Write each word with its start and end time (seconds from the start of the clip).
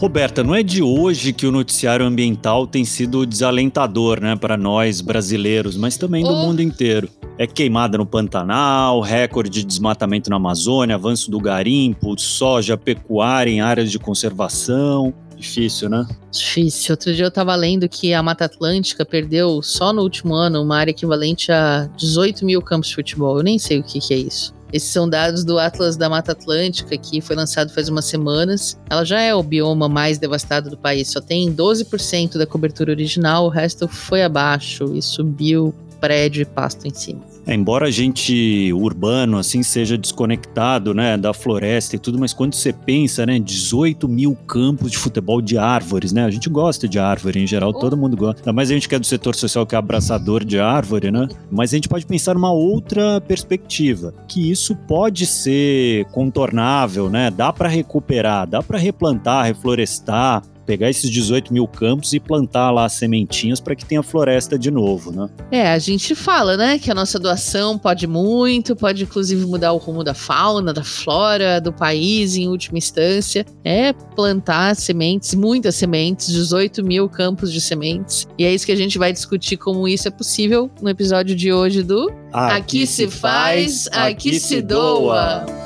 Roberta, 0.00 0.42
não 0.42 0.54
é 0.54 0.62
de 0.62 0.82
hoje 0.82 1.30
que 1.30 1.46
o 1.46 1.52
noticiário 1.52 2.06
ambiental 2.06 2.66
tem 2.66 2.86
sido 2.86 3.26
desalentador, 3.26 4.18
né, 4.18 4.34
para 4.34 4.56
nós 4.56 5.02
brasileiros, 5.02 5.76
mas 5.76 5.98
também 5.98 6.24
do 6.24 6.30
oh. 6.32 6.36
mundo 6.36 6.62
inteiro. 6.62 7.06
É 7.36 7.46
queimada 7.46 7.98
no 7.98 8.06
Pantanal, 8.06 9.02
recorde 9.02 9.50
de 9.50 9.62
desmatamento 9.62 10.30
na 10.30 10.36
Amazônia, 10.36 10.94
avanço 10.94 11.30
do 11.30 11.38
garimpo, 11.38 12.18
soja, 12.18 12.78
pecuária 12.78 13.50
em 13.50 13.60
áreas 13.60 13.90
de 13.90 13.98
conservação. 13.98 15.12
Difícil, 15.36 15.90
né? 15.90 16.06
Difícil. 16.32 16.94
Outro 16.94 17.14
dia 17.14 17.26
eu 17.26 17.30
tava 17.30 17.54
lendo 17.54 17.86
que 17.86 18.14
a 18.14 18.22
Mata 18.22 18.46
Atlântica 18.46 19.04
perdeu 19.04 19.60
só 19.62 19.92
no 19.92 20.00
último 20.00 20.34
ano 20.34 20.62
uma 20.62 20.78
área 20.78 20.92
equivalente 20.92 21.52
a 21.52 21.90
18 21.98 22.46
mil 22.46 22.62
campos 22.62 22.88
de 22.88 22.94
futebol. 22.94 23.36
Eu 23.36 23.42
nem 23.42 23.58
sei 23.58 23.80
o 23.80 23.82
que, 23.82 24.00
que 24.00 24.14
é 24.14 24.16
isso. 24.16 24.54
Esses 24.72 24.90
são 24.90 25.08
dados 25.08 25.44
do 25.44 25.58
Atlas 25.58 25.96
da 25.96 26.08
Mata 26.08 26.32
Atlântica, 26.32 26.96
que 26.96 27.20
foi 27.20 27.36
lançado 27.36 27.72
faz 27.72 27.88
umas 27.88 28.04
semanas. 28.04 28.78
Ela 28.88 29.04
já 29.04 29.20
é 29.20 29.34
o 29.34 29.42
bioma 29.42 29.88
mais 29.88 30.18
devastado 30.18 30.70
do 30.70 30.78
país, 30.78 31.08
só 31.08 31.20
tem 31.20 31.52
12% 31.52 32.38
da 32.38 32.46
cobertura 32.46 32.92
original, 32.92 33.46
o 33.46 33.48
resto 33.48 33.88
foi 33.88 34.22
abaixo 34.22 34.92
e 34.94 35.02
subiu 35.02 35.74
prédio 36.00 36.42
e 36.42 36.44
pasto 36.44 36.86
em 36.86 36.94
cima. 36.94 37.29
É, 37.46 37.54
embora 37.54 37.86
a 37.86 37.90
gente 37.90 38.72
urbano 38.72 39.38
assim 39.38 39.62
seja 39.62 39.96
desconectado, 39.96 40.94
né, 40.94 41.16
da 41.16 41.32
floresta 41.32 41.96
e 41.96 41.98
tudo, 41.98 42.18
mas 42.18 42.32
quando 42.32 42.54
você 42.54 42.72
pensa, 42.72 43.24
né, 43.24 43.38
18 43.38 44.08
mil 44.08 44.34
campos 44.46 44.90
de 44.90 44.98
futebol 44.98 45.40
de 45.40 45.56
árvores, 45.56 46.12
né, 46.12 46.24
a 46.24 46.30
gente 46.30 46.48
gosta 46.48 46.88
de 46.88 46.98
árvore 46.98 47.42
em 47.42 47.46
geral, 47.46 47.72
todo 47.72 47.96
mundo 47.96 48.16
gosta. 48.16 48.52
Mais 48.52 48.70
a 48.70 48.74
gente 48.74 48.88
que 48.88 48.94
é 48.94 48.98
do 48.98 49.06
setor 49.06 49.34
social 49.34 49.66
que 49.66 49.74
é 49.74 49.78
abraçador 49.78 50.44
de 50.44 50.58
árvore, 50.58 51.10
né? 51.10 51.28
Mas 51.50 51.72
a 51.72 51.76
gente 51.76 51.88
pode 51.88 52.06
pensar 52.06 52.34
numa 52.34 52.52
outra 52.52 53.20
perspectiva, 53.20 54.12
que 54.28 54.50
isso 54.50 54.74
pode 54.74 55.26
ser 55.26 56.04
contornável, 56.06 57.08
né? 57.08 57.30
Dá 57.30 57.52
para 57.52 57.68
recuperar, 57.68 58.46
dá 58.46 58.62
para 58.62 58.78
replantar, 58.78 59.46
reflorestar, 59.46 60.42
pegar 60.66 60.90
esses 60.90 61.10
18 61.10 61.52
mil 61.52 61.66
campos 61.66 62.12
e 62.12 62.20
plantar 62.20 62.70
lá 62.70 62.88
sementinhas 62.88 63.60
para 63.60 63.74
que 63.74 63.84
tenha 63.84 64.02
floresta 64.02 64.58
de 64.58 64.70
novo, 64.70 65.10
né? 65.12 65.28
É, 65.50 65.72
a 65.72 65.78
gente 65.78 66.14
fala, 66.14 66.56
né, 66.56 66.78
que 66.78 66.90
a 66.90 66.94
nossa 66.94 67.18
doação 67.18 67.78
pode 67.78 68.06
muito, 68.06 68.76
pode 68.76 69.02
inclusive 69.04 69.44
mudar 69.46 69.72
o 69.72 69.76
rumo 69.76 70.04
da 70.04 70.14
fauna, 70.14 70.72
da 70.72 70.84
flora, 70.84 71.60
do 71.60 71.72
país 71.72 72.36
em 72.36 72.48
última 72.48 72.78
instância. 72.78 73.44
É 73.64 73.92
plantar 73.92 74.76
sementes, 74.76 75.34
muitas 75.34 75.74
sementes, 75.74 76.28
18 76.28 76.84
mil 76.84 77.08
campos 77.08 77.52
de 77.52 77.60
sementes. 77.60 78.26
E 78.38 78.44
é 78.44 78.52
isso 78.52 78.66
que 78.66 78.72
a 78.72 78.76
gente 78.76 78.98
vai 78.98 79.12
discutir 79.12 79.56
como 79.56 79.88
isso 79.88 80.08
é 80.08 80.10
possível 80.10 80.70
no 80.80 80.88
episódio 80.88 81.34
de 81.34 81.52
hoje 81.52 81.82
do 81.82 82.10
Aqui, 82.32 82.56
aqui 82.56 82.86
se 82.86 83.08
faz, 83.08 83.88
aqui, 83.88 84.30
aqui 84.30 84.40
se 84.40 84.62
doa. 84.62 85.59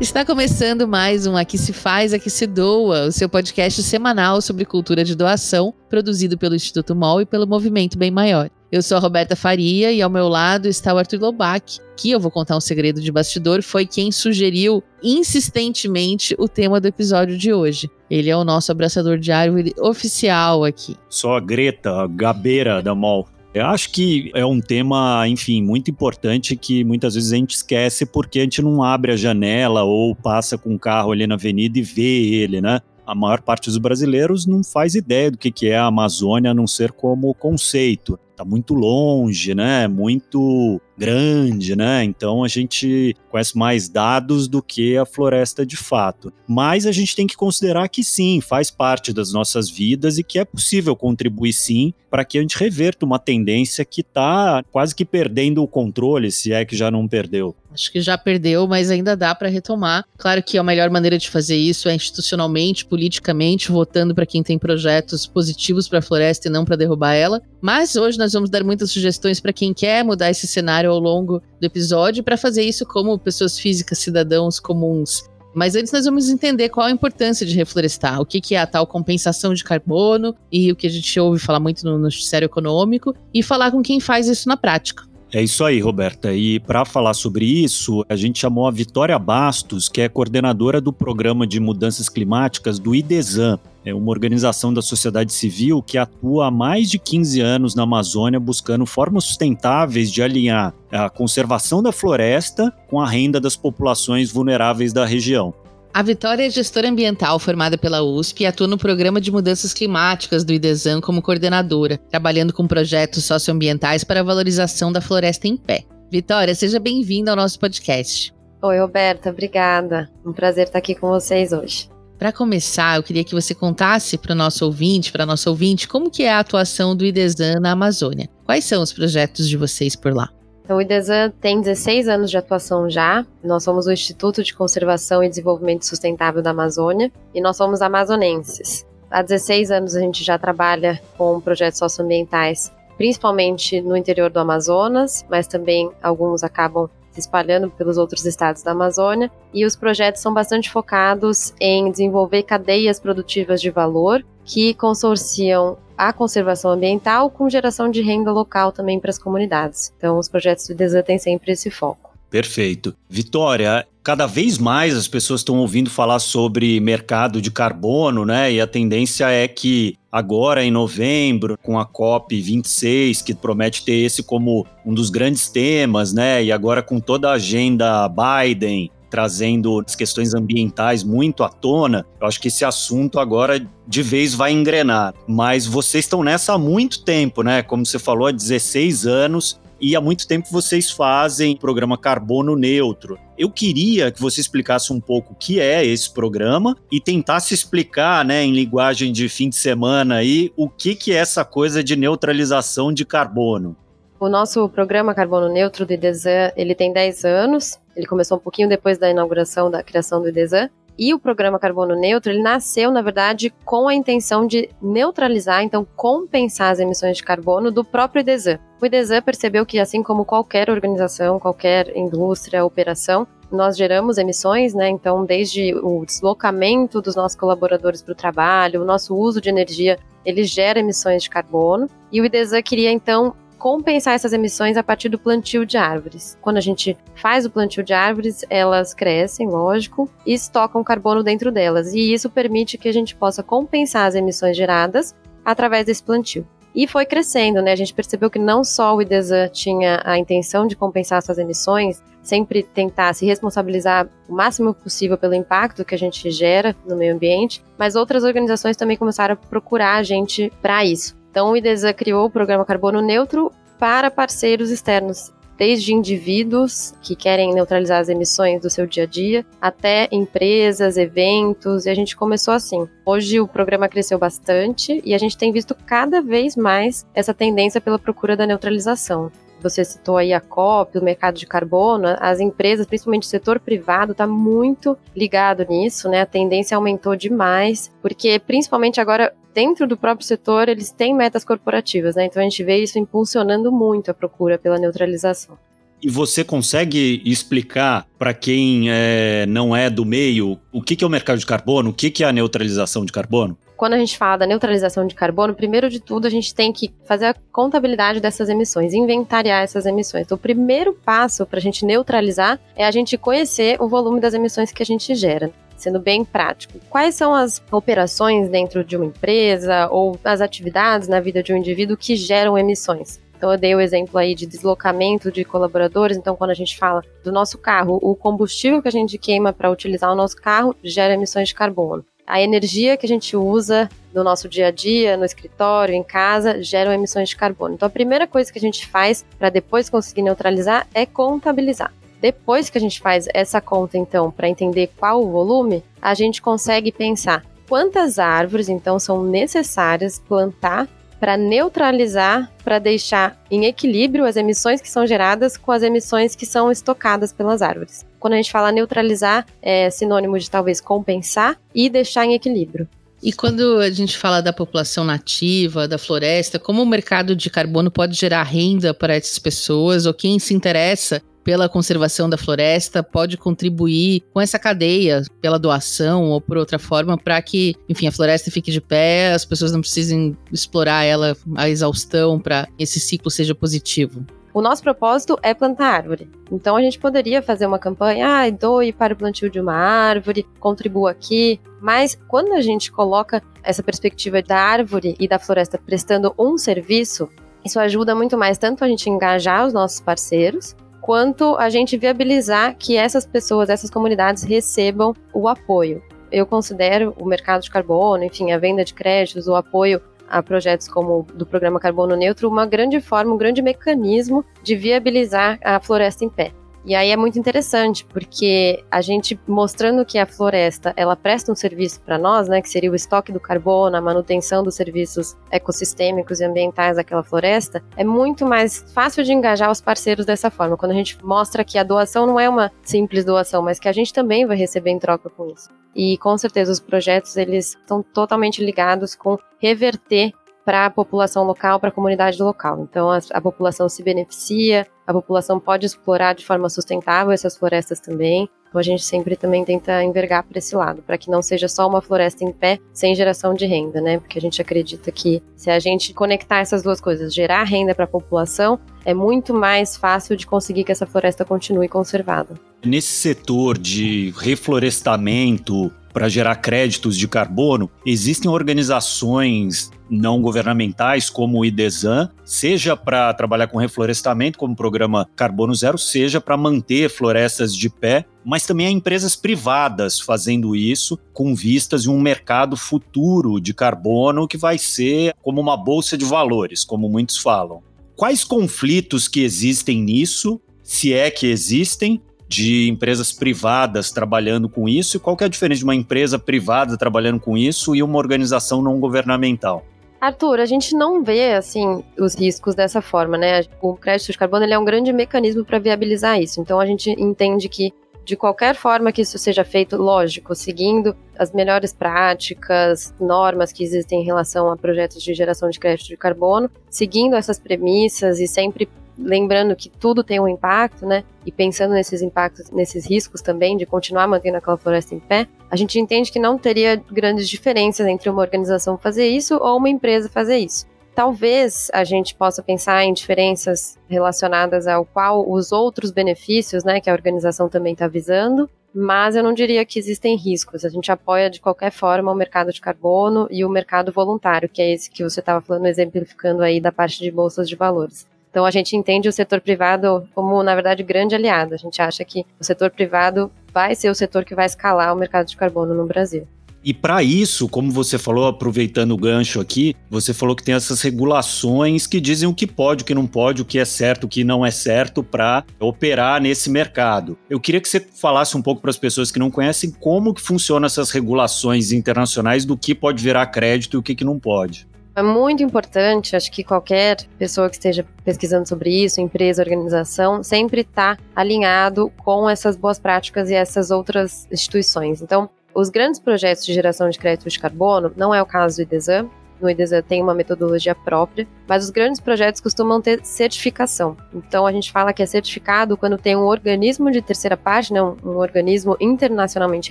Está 0.00 0.24
começando 0.24 0.88
mais 0.88 1.26
um 1.26 1.36
Aqui 1.36 1.58
Se 1.58 1.74
Faz, 1.74 2.14
Aqui 2.14 2.30
Se 2.30 2.46
Doa, 2.46 3.08
o 3.08 3.12
seu 3.12 3.28
podcast 3.28 3.82
semanal 3.82 4.40
sobre 4.40 4.64
cultura 4.64 5.04
de 5.04 5.14
doação, 5.14 5.74
produzido 5.90 6.38
pelo 6.38 6.54
Instituto 6.54 6.94
MOL 6.94 7.20
e 7.20 7.26
pelo 7.26 7.46
Movimento 7.46 7.98
Bem 7.98 8.10
Maior. 8.10 8.48
Eu 8.72 8.82
sou 8.82 8.96
a 8.96 9.00
Roberta 9.00 9.36
Faria 9.36 9.92
e 9.92 10.00
ao 10.00 10.08
meu 10.08 10.26
lado 10.26 10.66
está 10.66 10.94
o 10.94 10.96
Arthur 10.96 11.20
Lobac, 11.20 11.78
que 11.98 12.10
eu 12.10 12.18
vou 12.18 12.30
contar 12.30 12.56
um 12.56 12.62
segredo 12.62 12.98
de 12.98 13.12
bastidor, 13.12 13.62
foi 13.62 13.84
quem 13.84 14.10
sugeriu 14.10 14.82
insistentemente 15.02 16.34
o 16.38 16.48
tema 16.48 16.80
do 16.80 16.88
episódio 16.88 17.36
de 17.36 17.52
hoje. 17.52 17.90
Ele 18.10 18.30
é 18.30 18.36
o 18.36 18.42
nosso 18.42 18.72
abraçador 18.72 19.18
de 19.18 19.30
árvore 19.30 19.74
oficial 19.78 20.64
aqui. 20.64 20.96
Só 21.10 21.36
a 21.36 21.40
Greta, 21.40 21.90
a 21.90 22.06
gabeira 22.06 22.80
da 22.80 22.94
MOL. 22.94 23.28
Eu 23.52 23.66
acho 23.66 23.90
que 23.90 24.30
é 24.32 24.46
um 24.46 24.60
tema, 24.60 25.26
enfim, 25.26 25.60
muito 25.60 25.90
importante 25.90 26.54
que 26.54 26.84
muitas 26.84 27.14
vezes 27.14 27.32
a 27.32 27.36
gente 27.36 27.56
esquece 27.56 28.06
porque 28.06 28.38
a 28.38 28.42
gente 28.42 28.62
não 28.62 28.80
abre 28.82 29.10
a 29.10 29.16
janela 29.16 29.82
ou 29.82 30.14
passa 30.14 30.56
com 30.56 30.74
o 30.74 30.78
carro 30.78 31.10
ali 31.10 31.26
na 31.26 31.34
avenida 31.34 31.76
e 31.76 31.82
vê 31.82 32.42
ele, 32.42 32.60
né? 32.60 32.80
A 33.04 33.12
maior 33.12 33.40
parte 33.40 33.68
dos 33.68 33.76
brasileiros 33.76 34.46
não 34.46 34.62
faz 34.62 34.94
ideia 34.94 35.32
do 35.32 35.36
que 35.36 35.66
é 35.66 35.76
a 35.76 35.86
Amazônia, 35.86 36.52
a 36.52 36.54
não 36.54 36.68
ser 36.68 36.92
como 36.92 37.34
conceito. 37.34 38.16
Está 38.30 38.44
muito 38.44 38.72
longe, 38.72 39.52
né? 39.52 39.88
Muito 39.88 40.80
grande, 41.00 41.74
né? 41.74 42.04
Então 42.04 42.44
a 42.44 42.48
gente 42.48 43.16
conhece 43.30 43.56
mais 43.56 43.88
dados 43.88 44.46
do 44.46 44.62
que 44.62 44.98
a 44.98 45.06
floresta 45.06 45.64
de 45.64 45.76
fato. 45.76 46.30
Mas 46.46 46.86
a 46.86 46.92
gente 46.92 47.16
tem 47.16 47.26
que 47.26 47.36
considerar 47.36 47.88
que 47.88 48.04
sim, 48.04 48.42
faz 48.42 48.70
parte 48.70 49.10
das 49.10 49.32
nossas 49.32 49.70
vidas 49.70 50.18
e 50.18 50.22
que 50.22 50.38
é 50.38 50.44
possível 50.44 50.94
contribuir 50.94 51.54
sim 51.54 51.94
para 52.10 52.24
que 52.24 52.36
a 52.36 52.40
gente 52.40 52.58
reverta 52.58 53.06
uma 53.06 53.18
tendência 53.18 53.84
que 53.84 54.00
está 54.00 54.62
quase 54.70 54.94
que 54.94 55.04
perdendo 55.04 55.62
o 55.62 55.68
controle, 55.68 56.30
se 56.30 56.52
é 56.52 56.64
que 56.64 56.76
já 56.76 56.90
não 56.90 57.06
perdeu. 57.06 57.54
Acho 57.72 57.92
que 57.92 58.00
já 58.00 58.18
perdeu, 58.18 58.66
mas 58.66 58.90
ainda 58.90 59.16
dá 59.16 59.32
para 59.32 59.48
retomar. 59.48 60.04
Claro 60.18 60.42
que 60.42 60.58
a 60.58 60.62
melhor 60.62 60.90
maneira 60.90 61.16
de 61.16 61.30
fazer 61.30 61.56
isso 61.56 61.88
é 61.88 61.94
institucionalmente, 61.94 62.84
politicamente, 62.84 63.70
votando 63.70 64.12
para 64.12 64.26
quem 64.26 64.42
tem 64.42 64.58
projetos 64.58 65.24
positivos 65.24 65.88
para 65.88 66.00
a 66.00 66.02
floresta 66.02 66.48
e 66.48 66.50
não 66.50 66.64
para 66.64 66.74
derrubar 66.74 67.14
ela. 67.14 67.40
Mas 67.60 67.94
hoje 67.94 68.18
nós 68.18 68.32
vamos 68.32 68.50
dar 68.50 68.64
muitas 68.64 68.90
sugestões 68.90 69.38
para 69.38 69.52
quem 69.52 69.72
quer 69.72 70.04
mudar 70.04 70.30
esse 70.30 70.48
cenário 70.48 70.89
ao 70.90 70.98
longo 70.98 71.42
do 71.60 71.64
episódio 71.64 72.22
para 72.22 72.36
fazer 72.36 72.62
isso 72.62 72.84
como 72.84 73.18
pessoas 73.18 73.58
físicas, 73.58 73.98
cidadãos 73.98 74.60
comuns. 74.60 75.24
Mas 75.54 75.74
antes 75.74 75.92
nós 75.92 76.04
vamos 76.04 76.28
entender 76.28 76.68
qual 76.68 76.86
a 76.86 76.90
importância 76.90 77.44
de 77.44 77.56
reflorestar, 77.56 78.20
o 78.20 78.26
que, 78.26 78.40
que 78.40 78.54
é 78.54 78.60
a 78.60 78.66
tal 78.66 78.86
compensação 78.86 79.52
de 79.52 79.64
carbono 79.64 80.34
e 80.50 80.70
o 80.70 80.76
que 80.76 80.86
a 80.86 80.90
gente 80.90 81.18
ouve 81.18 81.40
falar 81.40 81.58
muito 81.58 81.84
no 81.84 81.98
noticiário 81.98 82.46
econômico 82.46 83.14
e 83.34 83.42
falar 83.42 83.70
com 83.72 83.82
quem 83.82 83.98
faz 83.98 84.28
isso 84.28 84.48
na 84.48 84.56
prática. 84.56 85.09
É 85.32 85.40
isso 85.40 85.64
aí, 85.64 85.80
Roberta. 85.80 86.32
E 86.34 86.58
para 86.58 86.84
falar 86.84 87.14
sobre 87.14 87.44
isso, 87.44 88.04
a 88.08 88.16
gente 88.16 88.40
chamou 88.40 88.66
a 88.66 88.70
Vitória 88.70 89.16
Bastos, 89.16 89.88
que 89.88 90.00
é 90.00 90.08
coordenadora 90.08 90.80
do 90.80 90.92
programa 90.92 91.46
de 91.46 91.60
mudanças 91.60 92.08
climáticas 92.08 92.80
do 92.80 92.94
IDESAN. 92.94 93.58
É 93.84 93.94
uma 93.94 94.10
organização 94.10 94.74
da 94.74 94.82
sociedade 94.82 95.32
civil 95.32 95.82
que 95.82 95.96
atua 95.96 96.48
há 96.48 96.50
mais 96.50 96.90
de 96.90 96.98
15 96.98 97.40
anos 97.40 97.74
na 97.74 97.84
Amazônia 97.84 98.38
buscando 98.40 98.84
formas 98.84 99.24
sustentáveis 99.24 100.10
de 100.12 100.20
alinhar 100.22 100.74
a 100.90 101.08
conservação 101.08 101.82
da 101.82 101.92
floresta 101.92 102.72
com 102.88 103.00
a 103.00 103.08
renda 103.08 103.40
das 103.40 103.56
populações 103.56 104.30
vulneráveis 104.30 104.92
da 104.92 105.06
região. 105.06 105.54
A 105.92 106.02
Vitória 106.02 106.46
é 106.46 106.50
gestora 106.50 106.88
ambiental 106.88 107.36
formada 107.40 107.76
pela 107.76 108.00
USP 108.00 108.42
e 108.44 108.46
atua 108.46 108.68
no 108.68 108.78
programa 108.78 109.20
de 109.20 109.32
mudanças 109.32 109.74
climáticas 109.74 110.44
do 110.44 110.52
IDESAN 110.52 111.00
como 111.00 111.20
coordenadora, 111.20 111.98
trabalhando 112.08 112.52
com 112.52 112.64
projetos 112.66 113.24
socioambientais 113.24 114.04
para 114.04 114.20
a 114.20 114.22
valorização 114.22 114.92
da 114.92 115.00
floresta 115.00 115.48
em 115.48 115.56
pé. 115.56 115.82
Vitória, 116.08 116.54
seja 116.54 116.78
bem-vinda 116.78 117.32
ao 117.32 117.36
nosso 117.36 117.58
podcast. 117.58 118.32
Oi, 118.62 118.78
Roberta, 118.78 119.30
obrigada. 119.30 120.08
Um 120.24 120.32
prazer 120.32 120.66
estar 120.68 120.78
aqui 120.78 120.94
com 120.94 121.08
vocês 121.08 121.52
hoje. 121.52 121.90
Para 122.16 122.30
começar, 122.30 122.96
eu 122.96 123.02
queria 123.02 123.24
que 123.24 123.34
você 123.34 123.52
contasse 123.52 124.16
para 124.16 124.32
o 124.32 124.36
nosso 124.36 124.64
ouvinte, 124.64 125.10
para 125.10 125.26
nosso 125.26 125.50
ouvinte, 125.50 125.88
como 125.88 126.10
que 126.10 126.22
é 126.22 126.32
a 126.32 126.38
atuação 126.38 126.94
do 126.94 127.04
IDESAN 127.04 127.58
na 127.60 127.72
Amazônia. 127.72 128.28
Quais 128.44 128.64
são 128.64 128.80
os 128.80 128.92
projetos 128.92 129.48
de 129.48 129.56
vocês 129.56 129.96
por 129.96 130.14
lá? 130.14 130.28
Então, 130.70 130.78
o 130.78 130.82
IDESAN 130.82 131.32
tem 131.40 131.60
16 131.60 132.06
anos 132.06 132.30
de 132.30 132.38
atuação 132.38 132.88
já. 132.88 133.26
Nós 133.42 133.64
somos 133.64 133.88
o 133.88 133.90
Instituto 133.90 134.40
de 134.40 134.54
Conservação 134.54 135.20
e 135.20 135.28
Desenvolvimento 135.28 135.84
Sustentável 135.84 136.40
da 136.40 136.50
Amazônia 136.50 137.10
e 137.34 137.40
nós 137.40 137.56
somos 137.56 137.82
amazonenses. 137.82 138.86
Há 139.10 139.20
16 139.20 139.72
anos 139.72 139.96
a 139.96 140.00
gente 140.00 140.22
já 140.22 140.38
trabalha 140.38 141.02
com 141.18 141.40
projetos 141.40 141.80
socioambientais, 141.80 142.70
principalmente 142.96 143.80
no 143.80 143.96
interior 143.96 144.30
do 144.30 144.38
Amazonas, 144.38 145.26
mas 145.28 145.48
também 145.48 145.90
alguns 146.00 146.44
acabam 146.44 146.88
se 147.10 147.18
espalhando 147.18 147.68
pelos 147.70 147.98
outros 147.98 148.24
estados 148.24 148.62
da 148.62 148.70
Amazônia. 148.70 149.28
E 149.52 149.64
os 149.64 149.74
projetos 149.74 150.22
são 150.22 150.32
bastante 150.32 150.70
focados 150.70 151.52
em 151.58 151.90
desenvolver 151.90 152.44
cadeias 152.44 153.00
produtivas 153.00 153.60
de 153.60 153.70
valor 153.70 154.24
que 154.44 154.72
consorciam 154.74 155.76
a 156.00 156.14
conservação 156.14 156.70
ambiental 156.70 157.28
com 157.28 157.50
geração 157.50 157.90
de 157.90 158.00
renda 158.00 158.32
local 158.32 158.72
também 158.72 158.98
para 158.98 159.10
as 159.10 159.18
comunidades. 159.18 159.92
Então, 159.98 160.18
os 160.18 160.30
projetos 160.30 160.66
do 160.66 160.72
IDESAN 160.72 161.02
têm 161.02 161.18
sempre 161.18 161.52
esse 161.52 161.70
foco. 161.70 162.10
Perfeito. 162.30 162.94
Vitória, 163.06 163.86
cada 164.02 164.26
vez 164.26 164.56
mais 164.56 164.96
as 164.96 165.06
pessoas 165.06 165.40
estão 165.40 165.58
ouvindo 165.58 165.90
falar 165.90 166.20
sobre 166.20 166.80
mercado 166.80 167.42
de 167.42 167.50
carbono, 167.50 168.24
né? 168.24 168.50
E 168.50 168.60
a 168.62 168.66
tendência 168.66 169.28
é 169.28 169.46
que 169.46 169.94
agora 170.10 170.64
em 170.64 170.70
novembro, 170.70 171.58
com 171.62 171.78
a 171.78 171.84
COP 171.84 172.40
26, 172.40 173.20
que 173.20 173.34
promete 173.34 173.84
ter 173.84 173.96
esse 173.96 174.22
como 174.22 174.66
um 174.86 174.94
dos 174.94 175.10
grandes 175.10 175.50
temas, 175.50 176.14
né? 176.14 176.42
E 176.42 176.50
agora 176.50 176.82
com 176.82 176.98
toda 176.98 177.28
a 177.28 177.34
agenda 177.34 178.08
Biden, 178.08 178.90
trazendo 179.10 179.82
as 179.84 179.94
questões 179.94 180.32
ambientais 180.34 181.02
muito 181.02 181.42
à 181.42 181.48
tona, 181.48 182.06
eu 182.20 182.26
acho 182.26 182.40
que 182.40 182.48
esse 182.48 182.64
assunto 182.64 183.18
agora 183.18 183.60
de 183.86 184.02
vez 184.02 184.34
vai 184.34 184.52
engrenar. 184.52 185.12
Mas 185.26 185.66
vocês 185.66 186.04
estão 186.04 186.22
nessa 186.22 186.54
há 186.54 186.58
muito 186.58 187.02
tempo, 187.04 187.42
né? 187.42 187.62
Como 187.62 187.84
você 187.84 187.98
falou, 187.98 188.28
há 188.28 188.30
16 188.32 189.06
anos. 189.06 189.60
E 189.82 189.96
há 189.96 190.00
muito 190.00 190.28
tempo 190.28 190.46
vocês 190.52 190.90
fazem 190.90 191.54
o 191.54 191.58
programa 191.58 191.96
Carbono 191.96 192.54
Neutro. 192.54 193.18
Eu 193.38 193.50
queria 193.50 194.10
que 194.12 194.20
você 194.20 194.38
explicasse 194.38 194.92
um 194.92 195.00
pouco 195.00 195.32
o 195.32 195.36
que 195.36 195.58
é 195.58 195.84
esse 195.84 196.12
programa 196.12 196.76
e 196.92 197.00
tentasse 197.00 197.54
explicar, 197.54 198.22
né, 198.22 198.44
em 198.44 198.52
linguagem 198.52 199.10
de 199.10 199.26
fim 199.30 199.48
de 199.48 199.56
semana 199.56 200.16
aí, 200.16 200.52
o 200.54 200.68
que, 200.68 200.94
que 200.94 201.12
é 201.12 201.16
essa 201.16 201.46
coisa 201.46 201.82
de 201.82 201.96
neutralização 201.96 202.92
de 202.92 203.06
carbono. 203.06 203.74
O 204.20 204.28
nosso 204.28 204.68
programa 204.68 205.14
Carbono 205.14 205.48
Neutro 205.48 205.86
de 205.86 205.96
Desan, 205.96 206.52
ele 206.54 206.74
tem 206.74 206.92
10 206.92 207.24
anos 207.24 207.79
Ele 207.96 208.06
começou 208.06 208.38
um 208.38 208.40
pouquinho 208.40 208.68
depois 208.68 208.98
da 208.98 209.10
inauguração 209.10 209.70
da 209.70 209.82
criação 209.82 210.20
do 210.20 210.28
IDESAN. 210.28 210.70
E 210.98 211.14
o 211.14 211.18
programa 211.18 211.58
Carbono 211.58 211.96
Neutro, 211.96 212.30
ele 212.30 212.42
nasceu, 212.42 212.90
na 212.90 213.00
verdade, 213.00 213.48
com 213.64 213.88
a 213.88 213.94
intenção 213.94 214.46
de 214.46 214.68
neutralizar, 214.82 215.62
então 215.62 215.86
compensar 215.96 216.70
as 216.72 216.78
emissões 216.78 217.16
de 217.16 217.24
carbono 217.24 217.70
do 217.70 217.82
próprio 217.82 218.20
IDESAN. 218.20 218.58
O 218.80 218.84
IDESAN 218.84 219.22
percebeu 219.22 219.64
que, 219.64 219.78
assim 219.78 220.02
como 220.02 220.26
qualquer 220.26 220.68
organização, 220.68 221.40
qualquer 221.40 221.96
indústria, 221.96 222.64
operação, 222.64 223.26
nós 223.50 223.76
geramos 223.76 224.18
emissões, 224.18 224.74
né? 224.74 224.88
Então, 224.88 225.24
desde 225.24 225.74
o 225.74 226.04
deslocamento 226.04 227.00
dos 227.00 227.16
nossos 227.16 227.36
colaboradores 227.36 228.02
para 228.02 228.12
o 228.12 228.16
trabalho, 228.16 228.82
o 228.82 228.84
nosso 228.84 229.16
uso 229.16 229.40
de 229.40 229.48
energia, 229.48 229.98
ele 230.24 230.44
gera 230.44 230.80
emissões 230.80 231.22
de 231.22 231.30
carbono. 231.30 231.88
E 232.12 232.20
o 232.20 232.24
IDESAN 232.24 232.62
queria, 232.62 232.92
então, 232.92 233.34
compensar 233.60 234.14
essas 234.14 234.32
emissões 234.32 234.78
a 234.78 234.82
partir 234.82 235.10
do 235.10 235.18
plantio 235.18 235.66
de 235.66 235.76
árvores. 235.76 236.36
Quando 236.40 236.56
a 236.56 236.62
gente 236.62 236.96
faz 237.14 237.44
o 237.44 237.50
plantio 237.50 237.84
de 237.84 237.92
árvores, 237.92 238.42
elas 238.48 238.94
crescem, 238.94 239.46
lógico, 239.46 240.10
e 240.26 240.32
estocam 240.32 240.82
carbono 240.82 241.22
dentro 241.22 241.52
delas. 241.52 241.92
E 241.92 242.12
isso 242.12 242.30
permite 242.30 242.78
que 242.78 242.88
a 242.88 242.92
gente 242.92 243.14
possa 243.14 243.42
compensar 243.42 244.06
as 244.06 244.14
emissões 244.14 244.56
geradas 244.56 245.14
através 245.44 245.84
desse 245.84 246.02
plantio. 246.02 246.46
E 246.74 246.86
foi 246.86 247.04
crescendo, 247.04 247.60
né? 247.60 247.72
A 247.72 247.76
gente 247.76 247.92
percebeu 247.92 248.30
que 248.30 248.38
não 248.38 248.64
só 248.64 248.96
o 248.96 249.02
IDESAN 249.02 249.48
tinha 249.48 250.00
a 250.04 250.16
intenção 250.16 250.66
de 250.66 250.76
compensar 250.76 251.20
suas 251.20 251.36
emissões, 251.36 252.02
sempre 252.22 252.62
tentar 252.62 253.12
se 253.12 253.26
responsabilizar 253.26 254.08
o 254.26 254.32
máximo 254.32 254.72
possível 254.72 255.18
pelo 255.18 255.34
impacto 255.34 255.84
que 255.84 255.94
a 255.94 255.98
gente 255.98 256.30
gera 256.30 256.74
no 256.86 256.96
meio 256.96 257.14
ambiente, 257.14 257.62
mas 257.76 257.94
outras 257.94 258.24
organizações 258.24 258.76
também 258.76 258.96
começaram 258.96 259.34
a 259.34 259.36
procurar 259.36 259.96
a 259.96 260.02
gente 260.02 260.50
para 260.62 260.82
isso. 260.84 261.19
Então, 261.30 261.50
o 261.50 261.56
IDESA 261.56 261.92
criou 261.92 262.26
o 262.26 262.30
programa 262.30 262.64
Carbono 262.64 263.00
Neutro 263.00 263.52
para 263.78 264.10
parceiros 264.10 264.70
externos, 264.70 265.32
desde 265.56 265.94
indivíduos 265.94 266.92
que 267.00 267.14
querem 267.14 267.54
neutralizar 267.54 268.00
as 268.00 268.08
emissões 268.08 268.60
do 268.60 268.68
seu 268.68 268.86
dia 268.86 269.04
a 269.04 269.06
dia, 269.06 269.46
até 269.60 270.08
empresas, 270.10 270.96
eventos, 270.96 271.86
e 271.86 271.90
a 271.90 271.94
gente 271.94 272.16
começou 272.16 272.52
assim. 272.52 272.88
Hoje 273.06 273.40
o 273.40 273.46
programa 273.46 273.88
cresceu 273.88 274.18
bastante 274.18 275.00
e 275.04 275.14
a 275.14 275.18
gente 275.18 275.36
tem 275.36 275.52
visto 275.52 275.74
cada 275.86 276.20
vez 276.20 276.56
mais 276.56 277.06
essa 277.14 277.32
tendência 277.32 277.80
pela 277.80 277.98
procura 277.98 278.36
da 278.36 278.46
neutralização 278.46 279.30
você 279.62 279.84
citou 279.84 280.16
aí 280.16 280.32
a 280.32 280.40
COP, 280.40 280.98
o 280.98 281.04
mercado 281.04 281.36
de 281.36 281.46
carbono, 281.46 282.08
as 282.18 282.40
empresas, 282.40 282.86
principalmente 282.86 283.24
o 283.24 283.30
setor 283.30 283.60
privado, 283.60 284.12
está 284.12 284.26
muito 284.26 284.96
ligado 285.14 285.64
nisso, 285.68 286.08
né? 286.08 286.22
A 286.22 286.26
tendência 286.26 286.76
aumentou 286.76 287.16
demais, 287.16 287.90
porque 288.02 288.38
principalmente 288.38 289.00
agora 289.00 289.32
dentro 289.54 289.86
do 289.86 289.96
próprio 289.96 290.26
setor 290.26 290.68
eles 290.68 290.90
têm 290.90 291.14
metas 291.14 291.44
corporativas, 291.44 292.14
né? 292.16 292.26
Então 292.26 292.40
a 292.40 292.44
gente 292.44 292.62
vê 292.62 292.82
isso 292.82 292.98
impulsionando 292.98 293.70
muito 293.70 294.10
a 294.10 294.14
procura 294.14 294.58
pela 294.58 294.78
neutralização. 294.78 295.58
E 296.02 296.08
você 296.08 296.42
consegue 296.42 297.20
explicar 297.26 298.06
para 298.18 298.32
quem 298.32 298.86
é, 298.88 299.44
não 299.46 299.76
é 299.76 299.90
do 299.90 300.04
meio 300.04 300.58
o 300.72 300.80
que, 300.80 300.96
que 300.96 301.04
é 301.04 301.06
o 301.06 301.10
mercado 301.10 301.38
de 301.38 301.44
carbono, 301.44 301.90
o 301.90 301.92
que, 301.92 302.10
que 302.10 302.24
é 302.24 302.26
a 302.26 302.32
neutralização 302.32 303.04
de 303.04 303.12
carbono? 303.12 303.58
Quando 303.80 303.94
a 303.94 303.98
gente 303.98 304.18
fala 304.18 304.36
da 304.36 304.46
neutralização 304.46 305.06
de 305.06 305.14
carbono, 305.14 305.54
primeiro 305.54 305.88
de 305.88 306.00
tudo 306.00 306.26
a 306.26 306.30
gente 306.30 306.54
tem 306.54 306.70
que 306.70 306.92
fazer 307.06 307.24
a 307.24 307.34
contabilidade 307.50 308.20
dessas 308.20 308.50
emissões, 308.50 308.92
inventariar 308.92 309.62
essas 309.62 309.86
emissões. 309.86 310.26
Então, 310.26 310.36
o 310.36 310.38
primeiro 310.38 310.92
passo 310.92 311.46
para 311.46 311.58
a 311.58 311.62
gente 311.62 311.86
neutralizar 311.86 312.60
é 312.76 312.84
a 312.84 312.90
gente 312.90 313.16
conhecer 313.16 313.80
o 313.80 313.88
volume 313.88 314.20
das 314.20 314.34
emissões 314.34 314.70
que 314.70 314.82
a 314.82 314.86
gente 314.86 315.14
gera 315.14 315.50
sendo 315.78 315.98
bem 315.98 316.26
prático. 316.26 316.78
Quais 316.90 317.14
são 317.14 317.34
as 317.34 317.62
operações 317.72 318.50
dentro 318.50 318.84
de 318.84 318.98
uma 318.98 319.06
empresa 319.06 319.88
ou 319.88 320.14
as 320.22 320.42
atividades 320.42 321.08
na 321.08 321.18
vida 321.18 321.42
de 321.42 321.54
um 321.54 321.56
indivíduo 321.56 321.96
que 321.96 322.16
geram 322.16 322.58
emissões? 322.58 323.18
Então 323.34 323.50
eu 323.50 323.56
dei 323.56 323.74
o 323.74 323.80
exemplo 323.80 324.18
aí 324.18 324.34
de 324.34 324.44
deslocamento 324.44 325.32
de 325.32 325.42
colaboradores. 325.42 326.18
Então 326.18 326.36
quando 326.36 326.50
a 326.50 326.54
gente 326.54 326.76
fala 326.76 327.02
do 327.24 327.32
nosso 327.32 327.56
carro, 327.56 327.98
o 328.02 328.14
combustível 328.14 328.82
que 328.82 328.88
a 328.88 328.92
gente 328.92 329.16
queima 329.16 329.54
para 329.54 329.70
utilizar 329.70 330.12
o 330.12 330.14
nosso 330.14 330.36
carro 330.36 330.76
gera 330.84 331.14
emissões 331.14 331.48
de 331.48 331.54
carbono 331.54 332.04
a 332.30 332.40
energia 332.40 332.96
que 332.96 333.04
a 333.04 333.08
gente 333.08 333.36
usa 333.36 333.88
no 334.14 334.22
nosso 334.22 334.48
dia 334.48 334.68
a 334.68 334.70
dia, 334.70 335.16
no 335.16 335.24
escritório, 335.24 335.94
em 335.94 336.02
casa, 336.02 336.62
geram 336.62 336.92
emissões 336.92 337.28
de 337.28 337.36
carbono. 337.36 337.74
Então, 337.74 337.86
a 337.86 337.90
primeira 337.90 338.26
coisa 338.26 338.52
que 338.52 338.58
a 338.58 338.62
gente 338.62 338.86
faz 338.86 339.24
para 339.36 339.50
depois 339.50 339.90
conseguir 339.90 340.22
neutralizar 340.22 340.86
é 340.94 341.04
contabilizar. 341.04 341.92
Depois 342.20 342.70
que 342.70 342.78
a 342.78 342.80
gente 342.80 343.00
faz 343.00 343.26
essa 343.34 343.60
conta, 343.60 343.98
então, 343.98 344.30
para 344.30 344.48
entender 344.48 344.92
qual 344.96 345.22
o 345.22 345.30
volume, 345.30 345.82
a 346.00 346.14
gente 346.14 346.40
consegue 346.40 346.92
pensar 346.92 347.44
quantas 347.68 348.18
árvores, 348.18 348.68
então, 348.68 348.98
são 348.98 349.24
necessárias 349.24 350.20
plantar 350.20 350.88
para 351.18 351.36
neutralizar, 351.36 352.50
para 352.62 352.78
deixar 352.78 353.36
em 353.50 353.66
equilíbrio 353.66 354.24
as 354.24 354.36
emissões 354.36 354.80
que 354.80 354.88
são 354.88 355.06
geradas 355.06 355.56
com 355.56 355.72
as 355.72 355.82
emissões 355.82 356.36
que 356.36 356.46
são 356.46 356.70
estocadas 356.70 357.32
pelas 357.32 357.60
árvores. 357.60 358.06
Quando 358.20 358.34
a 358.34 358.36
gente 358.36 358.52
fala 358.52 358.70
neutralizar, 358.70 359.46
é 359.62 359.88
sinônimo 359.88 360.38
de 360.38 360.48
talvez 360.48 360.80
compensar 360.80 361.58
e 361.74 361.88
deixar 361.88 362.26
em 362.26 362.34
equilíbrio. 362.34 362.86
E 363.22 363.32
quando 363.32 363.78
a 363.78 363.90
gente 363.90 364.16
fala 364.16 364.40
da 364.40 364.52
população 364.52 365.04
nativa, 365.04 365.88
da 365.88 365.98
floresta, 365.98 366.58
como 366.58 366.82
o 366.82 366.86
mercado 366.86 367.34
de 367.34 367.50
carbono 367.50 367.90
pode 367.90 368.14
gerar 368.14 368.42
renda 368.42 368.94
para 368.94 369.14
essas 369.14 369.38
pessoas 369.38 370.06
ou 370.06 370.14
quem 370.14 370.38
se 370.38 370.54
interessa 370.54 371.20
pela 371.44 371.68
conservação 371.68 372.28
da 372.28 372.36
floresta 372.36 373.02
pode 373.02 373.36
contribuir 373.36 374.22
com 374.32 374.40
essa 374.40 374.58
cadeia 374.58 375.22
pela 375.40 375.58
doação 375.58 376.30
ou 376.30 376.40
por 376.40 376.56
outra 376.56 376.78
forma 376.78 377.16
para 377.16 377.40
que, 377.40 377.74
enfim, 377.88 378.06
a 378.06 378.12
floresta 378.12 378.50
fique 378.50 378.70
de 378.70 378.80
pé, 378.80 379.32
as 379.32 379.44
pessoas 379.44 379.72
não 379.72 379.80
precisem 379.80 380.36
explorar 380.52 381.04
ela 381.04 381.36
à 381.56 381.68
exaustão 381.68 382.38
para 382.38 382.68
esse 382.78 383.00
ciclo 383.00 383.30
seja 383.30 383.54
positivo. 383.54 384.24
O 384.52 384.60
nosso 384.60 384.82
propósito 384.82 385.38
é 385.42 385.54
plantar 385.54 385.86
árvore. 385.86 386.28
Então 386.50 386.76
a 386.76 386.82
gente 386.82 386.98
poderia 386.98 387.40
fazer 387.40 387.66
uma 387.66 387.78
campanha, 387.78 388.26
ah, 388.26 388.50
doe 388.50 388.92
para 388.92 389.14
o 389.14 389.16
plantio 389.16 389.48
de 389.48 389.60
uma 389.60 389.74
árvore, 389.74 390.46
contribua 390.58 391.12
aqui. 391.12 391.60
Mas 391.80 392.18
quando 392.28 392.52
a 392.52 392.60
gente 392.60 392.90
coloca 392.90 393.42
essa 393.62 393.82
perspectiva 393.82 394.42
da 394.42 394.58
árvore 394.58 395.14
e 395.20 395.28
da 395.28 395.38
floresta 395.38 395.78
prestando 395.78 396.34
um 396.36 396.58
serviço, 396.58 397.28
isso 397.64 397.78
ajuda 397.78 398.14
muito 398.14 398.36
mais 398.36 398.58
tanto 398.58 398.84
a 398.84 398.88
gente 398.88 399.08
engajar 399.08 399.66
os 399.66 399.72
nossos 399.72 400.00
parceiros, 400.00 400.74
quanto 401.00 401.56
a 401.56 401.68
gente 401.70 401.96
viabilizar 401.96 402.76
que 402.76 402.96
essas 402.96 403.24
pessoas, 403.24 403.68
essas 403.68 403.90
comunidades 403.90 404.42
recebam 404.42 405.14
o 405.32 405.46
apoio. 405.46 406.02
Eu 406.32 406.46
considero 406.46 407.14
o 407.18 407.26
mercado 407.26 407.62
de 407.62 407.70
carbono, 407.70 408.24
enfim, 408.24 408.52
a 408.52 408.58
venda 408.58 408.84
de 408.84 408.94
créditos, 408.94 409.48
o 409.48 409.54
apoio 409.54 410.00
a 410.30 410.42
projetos 410.42 410.88
como 410.88 411.26
do 411.34 411.44
programa 411.44 411.80
Carbono 411.80 412.14
Neutro, 412.14 412.48
uma 412.48 412.64
grande 412.64 413.00
forma, 413.00 413.34
um 413.34 413.38
grande 413.38 413.60
mecanismo 413.60 414.44
de 414.62 414.76
viabilizar 414.76 415.58
a 415.62 415.80
floresta 415.80 416.24
em 416.24 416.28
pé. 416.28 416.52
E 416.84 416.94
aí 416.94 417.10
é 417.10 417.16
muito 417.16 417.38
interessante, 417.38 418.04
porque 418.06 418.82
a 418.90 419.00
gente 419.00 419.38
mostrando 419.46 420.04
que 420.04 420.18
a 420.18 420.26
floresta, 420.26 420.94
ela 420.96 421.14
presta 421.14 421.52
um 421.52 421.54
serviço 421.54 422.00
para 422.00 422.18
nós, 422.18 422.48
né, 422.48 422.62
que 422.62 422.68
seria 422.68 422.90
o 422.90 422.94
estoque 422.94 423.32
do 423.32 423.40
carbono, 423.40 423.96
a 423.96 424.00
manutenção 424.00 424.62
dos 424.62 424.76
serviços 424.76 425.36
ecossistêmicos 425.50 426.40
e 426.40 426.44
ambientais 426.44 426.96
daquela 426.96 427.22
floresta, 427.22 427.82
é 427.96 428.04
muito 428.04 428.46
mais 428.46 428.84
fácil 428.94 429.22
de 429.24 429.32
engajar 429.32 429.70
os 429.70 429.80
parceiros 429.80 430.24
dessa 430.24 430.50
forma, 430.50 430.76
quando 430.76 430.92
a 430.92 430.94
gente 430.94 431.22
mostra 431.24 431.64
que 431.64 431.76
a 431.76 431.82
doação 431.82 432.26
não 432.26 432.40
é 432.40 432.48
uma 432.48 432.72
simples 432.82 433.24
doação, 433.24 433.62
mas 433.62 433.78
que 433.78 433.88
a 433.88 433.92
gente 433.92 434.12
também 434.12 434.46
vai 434.46 434.56
receber 434.56 434.90
em 434.90 434.98
troca 434.98 435.28
com 435.28 435.46
isso. 435.48 435.68
E 435.94 436.16
com 436.18 436.36
certeza 436.38 436.72
os 436.72 436.80
projetos 436.80 437.36
eles 437.36 437.76
estão 437.76 438.02
totalmente 438.02 438.64
ligados 438.64 439.14
com 439.14 439.36
reverter 439.58 440.32
para 440.64 440.86
a 440.86 440.90
população 440.90 441.44
local, 441.44 441.80
para 441.80 441.88
a 441.88 441.92
comunidade 441.92 442.40
local. 442.42 442.86
Então 442.88 443.10
a, 443.10 443.18
a, 443.32 443.40
população 443.40 443.88
se 443.88 444.02
beneficia, 444.02 444.86
a 445.10 445.12
população 445.12 445.58
pode 445.58 445.86
explorar 445.86 446.34
de 446.34 446.46
forma 446.46 446.68
sustentável 446.68 447.32
essas 447.32 447.56
florestas 447.56 447.98
também. 447.98 448.48
Então 448.68 448.78
a 448.78 448.84
gente 448.84 449.02
sempre 449.02 449.34
também 449.34 449.64
tenta 449.64 450.04
envergar 450.04 450.44
para 450.44 450.58
esse 450.58 450.76
lado, 450.76 451.02
para 451.02 451.18
que 451.18 451.28
não 451.28 451.42
seja 451.42 451.66
só 451.66 451.88
uma 451.88 452.00
floresta 452.00 452.44
em 452.44 452.52
pé 452.52 452.78
sem 452.94 453.16
geração 453.16 453.52
de 453.52 453.66
renda, 453.66 454.00
né? 454.00 454.18
Porque 454.18 454.38
a 454.38 454.40
gente 454.40 454.62
acredita 454.62 455.10
que 455.10 455.42
se 455.56 455.68
a 455.68 455.80
gente 455.80 456.14
conectar 456.14 456.60
essas 456.60 456.80
duas 456.80 457.00
coisas, 457.00 457.34
gerar 457.34 457.64
renda 457.64 457.92
para 457.92 458.04
a 458.04 458.08
população, 458.08 458.78
é 459.04 459.12
muito 459.12 459.52
mais 459.52 459.96
fácil 459.96 460.36
de 460.36 460.46
conseguir 460.46 460.84
que 460.84 460.92
essa 460.92 461.06
floresta 461.06 461.44
continue 461.44 461.88
conservada. 461.88 462.54
Nesse 462.84 463.08
setor 463.08 463.76
de 463.76 464.32
reflorestamento, 464.38 465.92
para 466.12 466.28
gerar 466.28 466.56
créditos 466.56 467.16
de 467.16 467.26
carbono, 467.28 467.90
existem 468.04 468.50
organizações 468.50 469.90
não 470.10 470.42
governamentais 470.42 471.30
como 471.30 471.60
o 471.60 471.64
IDESAN, 471.64 472.28
seja 472.44 472.96
para 472.96 473.32
trabalhar 473.32 473.68
com 473.68 473.78
reflorestamento, 473.78 474.58
como 474.58 474.72
o 474.72 474.76
programa 474.76 475.28
Carbono 475.36 475.74
Zero, 475.74 475.96
seja 475.96 476.40
para 476.40 476.56
manter 476.56 477.08
florestas 477.08 477.74
de 477.74 477.88
pé, 477.88 478.24
mas 478.44 478.66
também 478.66 478.86
há 478.86 478.90
empresas 478.90 479.36
privadas 479.36 480.18
fazendo 480.18 480.74
isso 480.74 481.18
com 481.32 481.54
vistas 481.54 482.02
de 482.02 482.10
um 482.10 482.20
mercado 482.20 482.76
futuro 482.76 483.60
de 483.60 483.72
carbono 483.72 484.48
que 484.48 484.56
vai 484.56 484.78
ser 484.78 485.34
como 485.42 485.60
uma 485.60 485.76
bolsa 485.76 486.18
de 486.18 486.24
valores, 486.24 486.84
como 486.84 487.08
muitos 487.08 487.38
falam. 487.38 487.82
Quais 488.16 488.42
conflitos 488.44 489.28
que 489.28 489.40
existem 489.40 490.02
nisso, 490.02 490.60
se 490.82 491.12
é 491.12 491.30
que 491.30 491.46
existem, 491.46 492.20
de 492.50 492.88
empresas 492.88 493.30
privadas 493.30 494.10
trabalhando 494.10 494.68
com 494.68 494.88
isso 494.88 495.16
e 495.16 495.20
qual 495.20 495.36
que 495.36 495.44
é 495.44 495.46
a 495.46 495.48
diferença 495.48 495.78
de 495.78 495.84
uma 495.84 495.94
empresa 495.94 496.36
privada 496.36 496.98
trabalhando 496.98 497.38
com 497.38 497.56
isso 497.56 497.94
e 497.94 498.02
uma 498.02 498.18
organização 498.18 498.82
não 498.82 498.98
governamental? 498.98 499.84
Arthur, 500.20 500.58
a 500.58 500.66
gente 500.66 500.92
não 500.96 501.22
vê 501.22 501.52
assim 501.52 502.02
os 502.18 502.34
riscos 502.34 502.74
dessa 502.74 503.00
forma, 503.00 503.38
né? 503.38 503.62
O 503.80 503.94
crédito 503.94 504.32
de 504.32 504.38
carbono 504.38 504.64
ele 504.64 504.74
é 504.74 504.78
um 504.78 504.84
grande 504.84 505.12
mecanismo 505.12 505.64
para 505.64 505.78
viabilizar 505.78 506.40
isso. 506.40 506.60
Então 506.60 506.80
a 506.80 506.84
gente 506.84 507.10
entende 507.10 507.68
que 507.68 507.94
de 508.24 508.36
qualquer 508.36 508.74
forma 508.74 509.12
que 509.12 509.22
isso 509.22 509.38
seja 509.38 509.64
feito, 509.64 509.96
lógico, 509.96 510.52
seguindo 510.54 511.16
as 511.38 511.52
melhores 511.52 511.92
práticas, 511.92 513.14
normas 513.20 513.72
que 513.72 513.84
existem 513.84 514.22
em 514.22 514.24
relação 514.24 514.68
a 514.68 514.76
projetos 514.76 515.22
de 515.22 515.32
geração 515.34 515.70
de 515.70 515.78
crédito 515.78 516.08
de 516.08 516.16
carbono, 516.16 516.68
seguindo 516.90 517.36
essas 517.36 517.60
premissas 517.60 518.40
e 518.40 518.48
sempre 518.48 518.88
lembrando 519.20 519.76
que 519.76 519.88
tudo 519.88 520.24
tem 520.24 520.40
um 520.40 520.48
impacto, 520.48 521.06
né? 521.06 521.24
E 521.44 521.52
pensando 521.52 521.92
nesses 521.92 522.22
impactos, 522.22 522.70
nesses 522.70 523.08
riscos 523.08 523.42
também 523.42 523.76
de 523.76 523.86
continuar 523.86 524.26
mantendo 524.26 524.56
aquela 524.56 524.76
floresta 524.76 525.14
em 525.14 525.20
pé, 525.20 525.46
a 525.70 525.76
gente 525.76 525.98
entende 525.98 526.32
que 526.32 526.38
não 526.38 526.58
teria 526.58 526.96
grandes 527.10 527.48
diferenças 527.48 528.06
entre 528.06 528.28
uma 528.28 528.40
organização 528.40 528.98
fazer 528.98 529.26
isso 529.28 529.56
ou 529.56 529.76
uma 529.76 529.88
empresa 529.88 530.28
fazer 530.28 530.58
isso. 530.58 530.86
Talvez 531.14 531.90
a 531.92 532.04
gente 532.04 532.34
possa 532.34 532.62
pensar 532.62 533.04
em 533.04 533.12
diferenças 533.12 533.98
relacionadas 534.08 534.86
ao 534.86 535.04
qual 535.04 535.50
os 535.50 535.72
outros 535.72 536.10
benefícios, 536.10 536.84
né, 536.84 537.00
que 537.00 537.10
a 537.10 537.12
organização 537.12 537.68
também 537.68 537.92
está 537.92 538.06
visando, 538.06 538.70
mas 538.94 539.36
eu 539.36 539.42
não 539.42 539.52
diria 539.52 539.84
que 539.84 539.98
existem 539.98 540.36
riscos. 540.36 540.84
A 540.84 540.88
gente 540.88 541.12
apoia 541.12 541.50
de 541.50 541.60
qualquer 541.60 541.90
forma 541.90 542.32
o 542.32 542.34
mercado 542.34 542.72
de 542.72 542.80
carbono 542.80 543.46
e 543.50 543.64
o 543.64 543.68
mercado 543.68 544.12
voluntário, 544.12 544.68
que 544.68 544.82
é 544.82 544.92
esse 544.92 545.10
que 545.10 545.22
você 545.22 545.40
estava 545.40 545.60
falando, 545.60 545.86
exemplificando 545.86 546.62
aí 546.62 546.80
da 546.80 546.90
parte 546.90 547.20
de 547.20 547.30
bolsas 547.30 547.68
de 547.68 547.76
valores. 547.76 548.26
Então 548.50 548.66
a 548.66 548.70
gente 548.70 548.96
entende 548.96 549.28
o 549.28 549.32
setor 549.32 549.60
privado 549.60 550.28
como, 550.34 550.62
na 550.62 550.74
verdade, 550.74 551.02
grande 551.02 551.34
aliado. 551.34 551.74
A 551.74 551.78
gente 551.78 552.02
acha 552.02 552.24
que 552.24 552.44
o 552.58 552.64
setor 552.64 552.90
privado 552.90 553.50
vai 553.72 553.94
ser 553.94 554.10
o 554.10 554.14
setor 554.14 554.44
que 554.44 554.54
vai 554.54 554.66
escalar 554.66 555.14
o 555.14 555.18
mercado 555.18 555.46
de 555.46 555.56
carbono 555.56 555.94
no 555.94 556.06
Brasil. 556.06 556.46
E 556.82 556.94
para 556.94 557.22
isso, 557.22 557.68
como 557.68 557.90
você 557.90 558.18
falou, 558.18 558.46
aproveitando 558.46 559.12
o 559.12 559.16
gancho 559.16 559.60
aqui, 559.60 559.94
você 560.08 560.32
falou 560.32 560.56
que 560.56 560.64
tem 560.64 560.74
essas 560.74 561.02
regulações 561.02 562.06
que 562.06 562.18
dizem 562.18 562.48
o 562.48 562.54
que 562.54 562.66
pode, 562.66 563.02
o 563.02 563.06
que 563.06 563.14
não 563.14 563.26
pode, 563.26 563.60
o 563.60 563.66
que 563.66 563.78
é 563.78 563.84
certo, 563.84 564.24
o 564.24 564.28
que 564.28 564.42
não 564.42 564.64
é 564.64 564.70
certo 564.70 565.22
para 565.22 565.62
operar 565.78 566.40
nesse 566.40 566.70
mercado. 566.70 567.36
Eu 567.50 567.60
queria 567.60 567.82
que 567.82 567.88
você 567.88 568.00
falasse 568.00 568.56
um 568.56 568.62
pouco 568.62 568.80
para 568.80 568.90
as 568.90 568.96
pessoas 568.96 569.30
que 569.30 569.38
não 569.38 569.50
conhecem 569.50 569.90
como 569.90 570.32
que 570.32 570.40
funcionam 570.40 570.86
essas 570.86 571.10
regulações 571.10 571.92
internacionais 571.92 572.64
do 572.64 572.78
que 572.78 572.94
pode 572.94 573.22
virar 573.22 573.46
crédito 573.46 573.98
e 573.98 573.98
o 573.98 574.02
que, 574.02 574.14
que 574.14 574.24
não 574.24 574.38
pode. 574.38 574.88
É 575.20 575.22
muito 575.22 575.62
importante, 575.62 576.34
acho 576.34 576.50
que 576.50 576.64
qualquer 576.64 577.18
pessoa 577.38 577.68
que 577.68 577.74
esteja 577.74 578.06
pesquisando 578.24 578.66
sobre 578.66 579.04
isso, 579.04 579.20
empresa, 579.20 579.62
organização, 579.62 580.42
sempre 580.42 580.80
está 580.80 581.18
alinhado 581.36 582.10
com 582.24 582.48
essas 582.48 582.74
boas 582.74 582.98
práticas 582.98 583.50
e 583.50 583.54
essas 583.54 583.90
outras 583.90 584.48
instituições. 584.50 585.20
Então, 585.20 585.50
os 585.74 585.90
grandes 585.90 586.18
projetos 586.18 586.64
de 586.64 586.72
geração 586.72 587.10
de 587.10 587.18
crédito 587.18 587.50
de 587.50 587.58
carbono, 587.58 588.10
não 588.16 588.34
é 588.34 588.40
o 588.40 588.46
caso 588.46 588.76
do 588.76 588.82
IDESAM, 588.82 589.28
no 589.60 589.70
IDESAN 589.70 590.02
tem 590.02 590.22
uma 590.22 590.34
metodologia 590.34 590.94
própria, 590.94 591.46
mas 591.68 591.84
os 591.84 591.90
grandes 591.90 592.20
projetos 592.20 592.60
costumam 592.60 593.00
ter 593.00 593.24
certificação. 593.24 594.16
Então 594.34 594.66
a 594.66 594.72
gente 594.72 594.90
fala 594.90 595.12
que 595.12 595.22
é 595.22 595.26
certificado 595.26 595.96
quando 595.96 596.18
tem 596.18 596.36
um 596.36 596.44
organismo 596.44 597.10
de 597.10 597.22
terceira 597.22 597.56
parte, 597.56 597.92
né, 597.92 598.02
um, 598.02 598.36
organismo 598.36 598.96
internacionalmente 599.00 599.90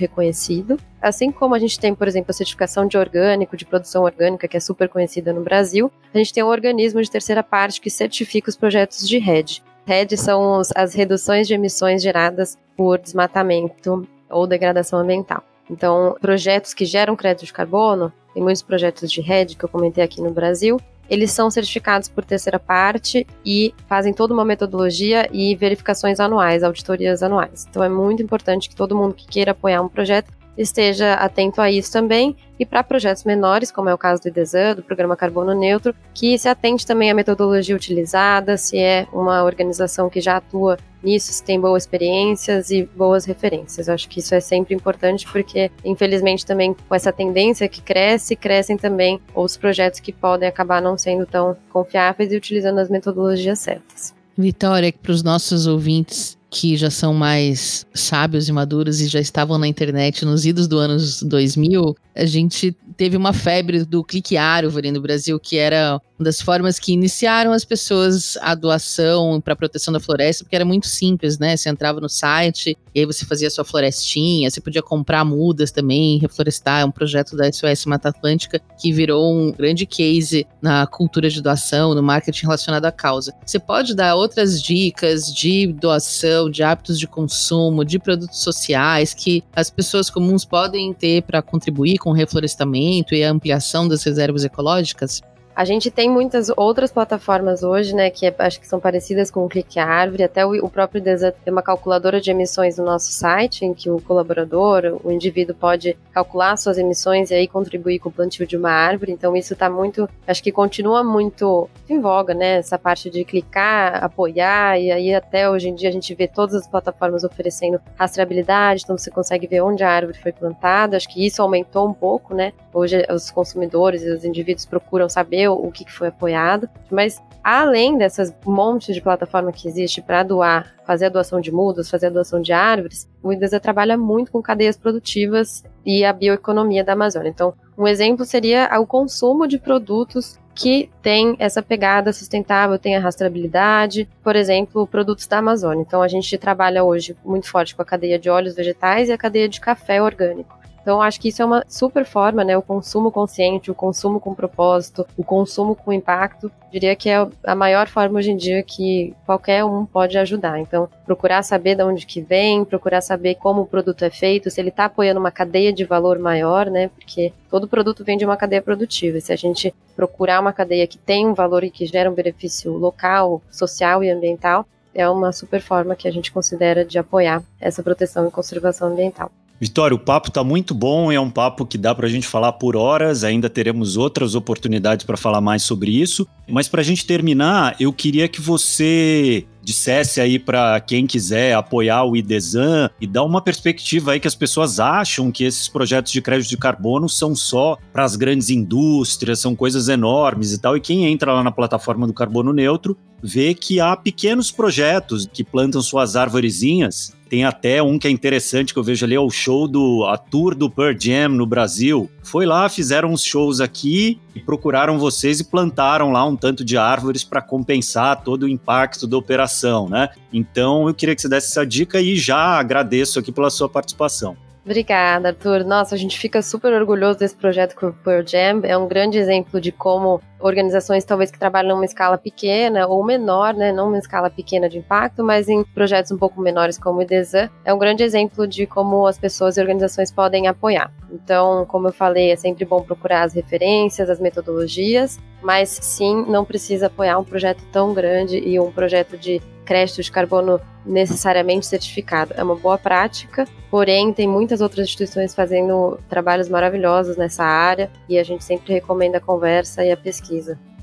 reconhecido, 0.00 0.78
assim 1.00 1.30
como 1.30 1.54
a 1.54 1.58
gente 1.58 1.78
tem, 1.78 1.94
por 1.94 2.08
exemplo, 2.08 2.30
a 2.30 2.34
certificação 2.34 2.86
de 2.86 2.98
orgânico, 2.98 3.56
de 3.56 3.66
produção 3.66 4.04
orgânica, 4.04 4.48
que 4.48 4.56
é 4.56 4.60
super 4.60 4.88
conhecida 4.88 5.32
no 5.32 5.42
Brasil, 5.42 5.90
a 6.12 6.18
gente 6.18 6.32
tem 6.32 6.42
um 6.42 6.48
organismo 6.48 7.02
de 7.02 7.10
terceira 7.10 7.42
parte 7.42 7.80
que 7.80 7.90
certifica 7.90 8.50
os 8.50 8.56
projetos 8.56 9.08
de 9.08 9.18
RED. 9.18 9.62
RED 9.86 10.16
são 10.16 10.60
as 10.76 10.94
reduções 10.94 11.48
de 11.48 11.54
emissões 11.54 12.02
geradas 12.02 12.58
por 12.76 12.98
desmatamento 12.98 14.06
ou 14.28 14.46
degradação 14.46 14.98
ambiental. 14.98 15.42
Então, 15.70 16.16
projetos 16.20 16.74
que 16.74 16.84
geram 16.84 17.14
crédito 17.14 17.46
de 17.46 17.52
carbono, 17.52 18.12
tem 18.34 18.42
muitos 18.42 18.62
projetos 18.62 19.10
de 19.10 19.20
RED 19.20 19.56
que 19.56 19.64
eu 19.64 19.68
comentei 19.68 20.02
aqui 20.02 20.20
no 20.20 20.30
Brasil, 20.30 20.78
eles 21.08 21.32
são 21.32 21.50
certificados 21.50 22.08
por 22.08 22.24
terceira 22.24 22.58
parte 22.58 23.26
e 23.44 23.74
fazem 23.88 24.12
toda 24.12 24.32
uma 24.32 24.44
metodologia 24.44 25.28
e 25.32 25.56
verificações 25.56 26.20
anuais, 26.20 26.62
auditorias 26.62 27.20
anuais. 27.20 27.66
Então 27.68 27.82
é 27.82 27.88
muito 27.88 28.22
importante 28.22 28.68
que 28.68 28.76
todo 28.76 28.96
mundo 28.96 29.14
que 29.14 29.26
queira 29.26 29.50
apoiar 29.50 29.82
um 29.82 29.88
projeto 29.88 30.30
esteja 30.56 31.14
atento 31.14 31.60
a 31.60 31.70
isso 31.70 31.92
também. 31.92 32.36
E 32.58 32.66
para 32.66 32.84
projetos 32.84 33.24
menores, 33.24 33.70
como 33.70 33.88
é 33.88 33.94
o 33.94 33.98
caso 33.98 34.22
do 34.22 34.28
IDESAN, 34.28 34.76
do 34.76 34.82
Programa 34.82 35.16
Carbono 35.16 35.54
Neutro, 35.54 35.94
que 36.12 36.38
se 36.38 36.48
atente 36.48 36.86
também 36.86 37.10
à 37.10 37.14
metodologia 37.14 37.74
utilizada, 37.74 38.56
se 38.58 38.78
é 38.78 39.06
uma 39.12 39.42
organização 39.42 40.10
que 40.10 40.20
já 40.20 40.36
atua 40.36 40.76
nisso, 41.02 41.32
se 41.32 41.42
tem 41.42 41.58
boas 41.58 41.84
experiências 41.84 42.70
e 42.70 42.82
boas 42.94 43.24
referências. 43.24 43.88
Eu 43.88 43.94
acho 43.94 44.08
que 44.08 44.20
isso 44.20 44.34
é 44.34 44.40
sempre 44.40 44.74
importante 44.74 45.26
porque, 45.32 45.70
infelizmente, 45.82 46.44
também 46.44 46.74
com 46.74 46.94
essa 46.94 47.10
tendência 47.10 47.66
que 47.68 47.80
cresce, 47.80 48.36
crescem 48.36 48.76
também 48.76 49.18
outros 49.34 49.56
projetos 49.56 50.00
que 50.00 50.12
podem 50.12 50.48
acabar 50.48 50.82
não 50.82 50.98
sendo 50.98 51.24
tão 51.24 51.56
confiáveis 51.70 52.30
e 52.30 52.36
utilizando 52.36 52.78
as 52.78 52.90
metodologias 52.90 53.58
certas. 53.58 54.14
Vitória, 54.36 54.92
para 54.92 55.12
os 55.12 55.22
nossos 55.22 55.66
ouvintes 55.66 56.38
que 56.50 56.76
já 56.76 56.90
são 56.90 57.14
mais 57.14 57.86
sábios 57.94 58.48
e 58.48 58.52
maduros 58.52 59.00
e 59.00 59.06
já 59.06 59.20
estavam 59.20 59.56
na 59.56 59.68
internet 59.68 60.24
nos 60.24 60.44
idos 60.44 60.66
do 60.66 60.78
anos 60.78 61.22
2000, 61.22 61.94
a 62.14 62.26
gente 62.26 62.76
teve 62.96 63.16
uma 63.16 63.32
febre 63.32 63.84
do 63.84 64.02
clique 64.04 64.36
árvore 64.36 64.90
no 64.90 65.00
Brasil, 65.00 65.38
que 65.38 65.56
era 65.56 66.00
uma 66.18 66.24
das 66.24 66.40
formas 66.40 66.78
que 66.78 66.92
iniciaram 66.92 67.52
as 67.52 67.64
pessoas 67.64 68.36
a 68.42 68.54
doação 68.54 69.40
para 69.40 69.56
proteção 69.56 69.92
da 69.92 70.00
floresta, 70.00 70.44
porque 70.44 70.56
era 70.56 70.64
muito 70.64 70.86
simples, 70.86 71.38
né? 71.38 71.56
Você 71.56 71.70
entrava 71.70 72.00
no 72.00 72.08
site 72.08 72.76
e 72.94 73.00
aí 73.00 73.06
você 73.06 73.24
fazia 73.24 73.48
sua 73.48 73.64
florestinha, 73.64 74.50
você 74.50 74.60
podia 74.60 74.82
comprar 74.82 75.24
mudas 75.24 75.70
também, 75.70 76.18
reflorestar, 76.18 76.82
é 76.82 76.84
um 76.84 76.90
projeto 76.90 77.36
da 77.36 77.50
SOS 77.50 77.86
Mata 77.86 78.10
Atlântica 78.10 78.60
que 78.78 78.92
virou 78.92 79.34
um 79.34 79.52
grande 79.52 79.86
case 79.86 80.46
na 80.60 80.86
cultura 80.86 81.30
de 81.30 81.40
doação, 81.40 81.94
no 81.94 82.02
marketing 82.02 82.46
relacionado 82.46 82.84
à 82.84 82.92
causa. 82.92 83.32
Você 83.46 83.58
pode 83.58 83.94
dar 83.94 84.14
outras 84.14 84.62
dicas 84.62 85.32
de 85.32 85.68
doação, 85.68 86.39
de 86.48 86.62
hábitos 86.62 86.98
de 86.98 87.06
consumo, 87.06 87.84
de 87.84 87.98
produtos 87.98 88.42
sociais 88.42 89.12
que 89.12 89.42
as 89.54 89.68
pessoas 89.68 90.08
comuns 90.08 90.44
podem 90.44 90.92
ter 90.94 91.22
para 91.22 91.42
contribuir 91.42 91.98
com 91.98 92.10
o 92.10 92.14
reflorestamento 92.14 93.14
e 93.14 93.24
a 93.24 93.30
ampliação 93.30 93.88
das 93.88 94.02
reservas 94.02 94.44
ecológicas? 94.44 95.20
A 95.54 95.64
gente 95.64 95.90
tem 95.90 96.08
muitas 96.08 96.48
outras 96.56 96.92
plataformas 96.92 97.62
hoje, 97.62 97.94
né, 97.94 98.08
que 98.08 98.24
é, 98.24 98.34
acho 98.38 98.60
que 98.60 98.66
são 98.66 98.78
parecidas 98.78 99.30
com 99.30 99.44
o 99.44 99.48
Clique 99.48 99.78
Árvore, 99.78 100.22
até 100.22 100.46
o, 100.46 100.68
próprio 100.68 101.02
Desert 101.02 101.34
tem 101.44 101.52
uma 101.52 101.62
calculadora 101.62 102.20
de 102.20 102.30
emissões 102.30 102.78
no 102.78 102.84
nosso 102.84 103.12
site, 103.12 103.64
em 103.64 103.74
que 103.74 103.90
o 103.90 104.00
colaborador, 104.00 105.00
o 105.04 105.10
indivíduo 105.10 105.54
pode 105.54 105.98
calcular 106.12 106.56
suas 106.56 106.78
emissões 106.78 107.30
e 107.30 107.34
aí 107.34 107.48
contribuir 107.48 107.98
com 107.98 108.08
o 108.08 108.12
plantio 108.12 108.46
de 108.46 108.56
uma 108.56 108.70
árvore, 108.70 109.12
então 109.12 109.36
isso 109.36 109.52
está 109.52 109.68
muito, 109.68 110.08
acho 110.26 110.42
que 110.42 110.52
continua 110.52 111.02
muito 111.02 111.68
em 111.88 112.00
voga, 112.00 112.32
né, 112.32 112.58
essa 112.58 112.78
parte 112.78 113.10
de 113.10 113.24
clicar, 113.24 114.02
apoiar, 114.02 114.78
e 114.78 114.90
aí 114.90 115.14
até 115.14 115.50
hoje 115.50 115.68
em 115.68 115.74
dia 115.74 115.88
a 115.88 115.92
gente 115.92 116.14
vê 116.14 116.28
todas 116.28 116.54
as 116.54 116.68
plataformas 116.68 117.24
oferecendo 117.24 117.80
rastreabilidade, 117.98 118.82
então 118.84 118.96
você 118.96 119.10
consegue 119.10 119.46
ver 119.48 119.62
onde 119.62 119.82
a 119.82 119.90
árvore 119.90 120.18
foi 120.18 120.32
plantada, 120.32 120.96
acho 120.96 121.08
que 121.08 121.26
isso 121.26 121.42
aumentou 121.42 121.88
um 121.88 121.92
pouco, 121.92 122.34
né, 122.34 122.52
hoje 122.72 123.04
os 123.10 123.30
consumidores 123.30 124.02
e 124.02 124.10
os 124.10 124.24
indivíduos 124.24 124.64
procuram 124.64 125.08
saber 125.08 125.48
o 125.48 125.70
que 125.70 125.90
foi 125.90 126.08
apoiado, 126.08 126.68
mas 126.90 127.20
além 127.42 127.96
dessas 127.96 128.34
montes 128.44 128.94
de 128.94 129.00
plataforma 129.00 129.52
que 129.52 129.66
existe 129.66 130.02
para 130.02 130.22
doar, 130.22 130.74
fazer 130.86 131.06
a 131.06 131.10
doação 131.10 131.40
de 131.40 131.50
mudas, 131.50 131.90
fazer 131.90 132.06
a 132.06 132.10
doação 132.10 132.40
de 132.40 132.52
árvores, 132.52 133.08
o 133.22 133.32
IDESA 133.32 133.58
trabalha 133.58 133.96
muito 133.96 134.30
com 134.30 134.42
cadeias 134.42 134.76
produtivas 134.76 135.64
e 135.84 136.04
a 136.04 136.12
bioeconomia 136.12 136.84
da 136.84 136.92
Amazônia. 136.92 137.30
Então, 137.30 137.54
um 137.76 137.86
exemplo 137.86 138.24
seria 138.24 138.68
o 138.78 138.86
consumo 138.86 139.46
de 139.46 139.58
produtos 139.58 140.38
que 140.54 140.90
tem 141.00 141.36
essa 141.38 141.62
pegada 141.62 142.12
sustentável, 142.12 142.78
tem 142.78 142.94
a 142.94 143.00
rastreabilidade, 143.00 144.06
por 144.22 144.36
exemplo, 144.36 144.86
produtos 144.86 145.26
da 145.26 145.38
Amazônia. 145.38 145.80
Então 145.80 146.02
a 146.02 146.08
gente 146.08 146.36
trabalha 146.36 146.84
hoje 146.84 147.16
muito 147.24 147.48
forte 147.48 147.74
com 147.74 147.80
a 147.80 147.84
cadeia 147.84 148.18
de 148.18 148.28
óleos 148.28 148.54
vegetais 148.54 149.08
e 149.08 149.12
a 149.12 149.16
cadeia 149.16 149.48
de 149.48 149.58
café 149.58 150.02
orgânico. 150.02 150.59
Então, 150.82 151.00
acho 151.02 151.20
que 151.20 151.28
isso 151.28 151.42
é 151.42 151.44
uma 151.44 151.64
super 151.68 152.04
forma, 152.04 152.42
né? 152.42 152.56
O 152.56 152.62
consumo 152.62 153.10
consciente, 153.10 153.70
o 153.70 153.74
consumo 153.74 154.18
com 154.18 154.34
propósito, 154.34 155.06
o 155.16 155.22
consumo 155.22 155.74
com 155.74 155.92
impacto. 155.92 156.50
Diria 156.72 156.96
que 156.96 157.10
é 157.10 157.26
a 157.44 157.54
maior 157.54 157.88
forma 157.88 158.18
hoje 158.18 158.30
em 158.30 158.36
dia 158.36 158.62
que 158.62 159.14
qualquer 159.26 159.64
um 159.64 159.84
pode 159.84 160.16
ajudar. 160.16 160.58
Então, 160.58 160.88
procurar 161.04 161.42
saber 161.42 161.74
de 161.74 161.82
onde 161.82 162.06
que 162.06 162.20
vem, 162.20 162.64
procurar 162.64 163.00
saber 163.00 163.34
como 163.34 163.62
o 163.62 163.66
produto 163.66 164.04
é 164.04 164.10
feito, 164.10 164.50
se 164.50 164.60
ele 164.60 164.70
está 164.70 164.86
apoiando 164.86 165.20
uma 165.20 165.30
cadeia 165.30 165.72
de 165.72 165.84
valor 165.84 166.18
maior, 166.18 166.70
né? 166.70 166.88
Porque 166.88 167.32
todo 167.50 167.68
produto 167.68 168.04
vem 168.04 168.16
de 168.16 168.24
uma 168.24 168.36
cadeia 168.36 168.62
produtiva. 168.62 169.20
Se 169.20 169.32
a 169.32 169.36
gente 169.36 169.74
procurar 169.94 170.40
uma 170.40 170.52
cadeia 170.52 170.86
que 170.86 170.96
tem 170.96 171.26
um 171.26 171.34
valor 171.34 171.62
e 171.62 171.70
que 171.70 171.86
gera 171.86 172.10
um 172.10 172.14
benefício 172.14 172.72
local, 172.72 173.42
social 173.50 174.02
e 174.02 174.10
ambiental, 174.10 174.64
é 174.94 175.08
uma 175.08 175.32
super 175.32 175.60
forma 175.60 175.94
que 175.94 176.08
a 176.08 176.10
gente 176.10 176.32
considera 176.32 176.84
de 176.84 176.98
apoiar 176.98 177.42
essa 177.60 177.82
proteção 177.82 178.26
e 178.26 178.30
conservação 178.30 178.88
ambiental. 178.88 179.30
Vitória, 179.60 179.94
o 179.94 179.98
papo 179.98 180.28
está 180.28 180.42
muito 180.42 180.74
bom, 180.74 181.12
é 181.12 181.20
um 181.20 181.28
papo 181.28 181.66
que 181.66 181.76
dá 181.76 181.94
para 181.94 182.06
a 182.06 182.10
gente 182.10 182.26
falar 182.26 182.52
por 182.52 182.74
horas, 182.74 183.22
ainda 183.22 183.50
teremos 183.50 183.94
outras 183.94 184.34
oportunidades 184.34 185.04
para 185.04 185.18
falar 185.18 185.42
mais 185.42 185.62
sobre 185.64 185.90
isso. 185.90 186.26
Mas 186.48 186.66
para 186.66 186.80
a 186.80 186.84
gente 186.84 187.04
terminar, 187.04 187.76
eu 187.78 187.92
queria 187.92 188.26
que 188.26 188.40
você 188.40 189.44
dissesse 189.62 190.18
aí 190.18 190.38
para 190.38 190.80
quem 190.80 191.06
quiser 191.06 191.54
apoiar 191.54 192.04
o 192.04 192.16
IDESAN 192.16 192.88
e 192.98 193.06
dar 193.06 193.22
uma 193.22 193.42
perspectiva 193.42 194.12
aí 194.12 194.20
que 194.20 194.26
as 194.26 194.34
pessoas 194.34 194.80
acham 194.80 195.30
que 195.30 195.44
esses 195.44 195.68
projetos 195.68 196.10
de 196.10 196.22
crédito 196.22 196.48
de 196.48 196.56
carbono 196.56 197.06
são 197.06 197.36
só 197.36 197.76
para 197.92 198.02
as 198.02 198.16
grandes 198.16 198.48
indústrias, 198.48 199.40
são 199.40 199.54
coisas 199.54 199.90
enormes 199.90 200.54
e 200.54 200.58
tal. 200.58 200.74
E 200.74 200.80
quem 200.80 201.04
entra 201.04 201.34
lá 201.34 201.44
na 201.44 201.52
plataforma 201.52 202.06
do 202.06 202.14
Carbono 202.14 202.50
Neutro 202.50 202.96
vê 203.22 203.54
que 203.54 203.80
há 203.80 203.96
pequenos 203.96 204.50
projetos 204.50 205.26
que 205.26 205.44
plantam 205.44 205.80
suas 205.82 206.16
árvorezinhas. 206.16 207.14
Tem 207.28 207.44
até 207.44 207.80
um 207.80 207.96
que 207.96 208.08
é 208.08 208.10
interessante 208.10 208.72
que 208.72 208.78
eu 208.78 208.82
vejo 208.82 209.04
ali, 209.04 209.14
é 209.14 209.20
o 209.20 209.30
show 209.30 209.68
do 209.68 210.04
a 210.04 210.18
tour 210.18 210.52
do 210.52 210.68
Pearl 210.68 210.96
Jam 210.98 211.28
no 211.28 211.46
Brasil. 211.46 212.10
Foi 212.24 212.44
lá, 212.44 212.68
fizeram 212.68 213.12
uns 213.12 213.22
shows 213.22 213.60
aqui 213.60 214.18
e 214.34 214.40
procuraram 214.40 214.98
vocês 214.98 215.38
e 215.38 215.44
plantaram 215.44 216.10
lá 216.10 216.26
um 216.26 216.34
tanto 216.34 216.64
de 216.64 216.76
árvores 216.76 217.22
para 217.22 217.40
compensar 217.40 218.24
todo 218.24 218.44
o 218.44 218.48
impacto 218.48 219.06
da 219.06 219.16
operação, 219.16 219.88
né? 219.88 220.08
Então 220.32 220.88
eu 220.88 220.94
queria 220.94 221.14
que 221.14 221.22
você 221.22 221.28
desse 221.28 221.48
essa 221.48 221.64
dica 221.64 222.00
e 222.00 222.16
já 222.16 222.58
agradeço 222.58 223.20
aqui 223.20 223.30
pela 223.30 223.50
sua 223.50 223.68
participação. 223.68 224.36
Obrigada, 224.64 225.28
Arthur. 225.28 225.64
Nossa, 225.64 225.94
a 225.94 225.98
gente 225.98 226.18
fica 226.18 226.42
super 226.42 226.72
orgulhoso 226.72 227.18
desse 227.18 227.34
projeto 227.34 227.74
com 227.74 227.86
o 227.86 227.92
Pearl 227.92 228.26
Jam. 228.26 228.60
É 228.64 228.76
um 228.76 228.86
grande 228.86 229.18
exemplo 229.18 229.60
de 229.60 229.72
como 229.72 230.20
organizações 230.40 231.04
talvez 231.04 231.30
que 231.30 231.38
trabalham 231.38 231.74
numa 231.74 231.84
escala 231.84 232.18
pequena 232.18 232.86
ou 232.86 233.04
menor, 233.04 233.54
né, 233.54 233.72
não 233.72 233.88
uma 233.88 233.98
escala 233.98 234.30
pequena 234.30 234.68
de 234.68 234.78
impacto, 234.78 235.22
mas 235.22 235.48
em 235.48 235.62
projetos 235.62 236.10
um 236.10 236.18
pouco 236.18 236.40
menores 236.40 236.78
como 236.78 236.98
o 236.98 237.02
IDESAN, 237.02 237.50
é 237.64 237.72
um 237.72 237.78
grande 237.78 238.02
exemplo 238.02 238.46
de 238.46 238.66
como 238.66 239.06
as 239.06 239.18
pessoas 239.18 239.56
e 239.56 239.60
organizações 239.60 240.10
podem 240.10 240.46
apoiar. 240.46 240.92
Então, 241.10 241.64
como 241.66 241.88
eu 241.88 241.92
falei, 241.92 242.30
é 242.30 242.36
sempre 242.36 242.64
bom 242.64 242.82
procurar 242.82 243.24
as 243.24 243.34
referências, 243.34 244.08
as 244.08 244.20
metodologias, 244.20 245.18
mas 245.42 245.68
sim, 245.68 246.24
não 246.28 246.44
precisa 246.44 246.86
apoiar 246.86 247.18
um 247.18 247.24
projeto 247.24 247.64
tão 247.72 247.92
grande 247.94 248.38
e 248.38 248.58
um 248.60 248.70
projeto 248.70 249.16
de 249.16 249.40
crédito 249.70 250.02
de 250.02 250.10
carbono 250.10 250.60
necessariamente 250.84 251.64
certificado. 251.64 252.34
É 252.36 252.42
uma 252.42 252.56
boa 252.56 252.76
prática, 252.76 253.46
porém 253.70 254.12
tem 254.12 254.26
muitas 254.26 254.60
outras 254.60 254.88
instituições 254.88 255.32
fazendo 255.32 255.96
trabalhos 256.08 256.48
maravilhosos 256.48 257.16
nessa 257.16 257.44
área 257.44 257.88
e 258.08 258.18
a 258.18 258.24
gente 258.24 258.42
sempre 258.42 258.72
recomenda 258.72 259.18
a 259.18 259.20
conversa 259.20 259.84
e 259.84 259.92
a 259.92 259.96
pesquisa. 259.96 260.29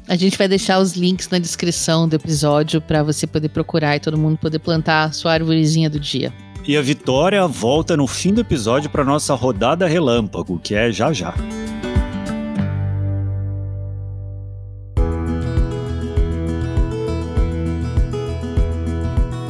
A 0.08 0.16
gente 0.16 0.38
vai 0.38 0.48
deixar 0.48 0.80
os 0.80 0.94
links 0.94 1.30
na 1.30 1.38
descrição 1.38 2.08
do 2.08 2.16
episódio 2.16 2.80
para 2.80 3.04
você 3.04 3.28
poder 3.28 3.50
procurar 3.50 3.98
e 3.98 4.00
todo 4.00 4.18
mundo 4.18 4.38
poder 4.38 4.60
plantar 4.60 5.04
a 5.04 5.12
sua 5.12 5.34
árvorezinha 5.34 5.90
do 5.90 6.00
dia. 6.00 6.34
E 6.66 6.78
a 6.78 6.82
Vitória 6.82 7.46
volta 7.48 7.96
no 7.98 8.08
fim 8.08 8.34
do 8.34 8.42
episódio 8.42 8.90
para 8.90 9.04
nossa 9.04 9.34
rodada 9.36 9.88
relâmpago, 9.88 10.60
que 10.60 10.76
é 10.76 10.92
já 10.92 11.12
já. 11.12 11.34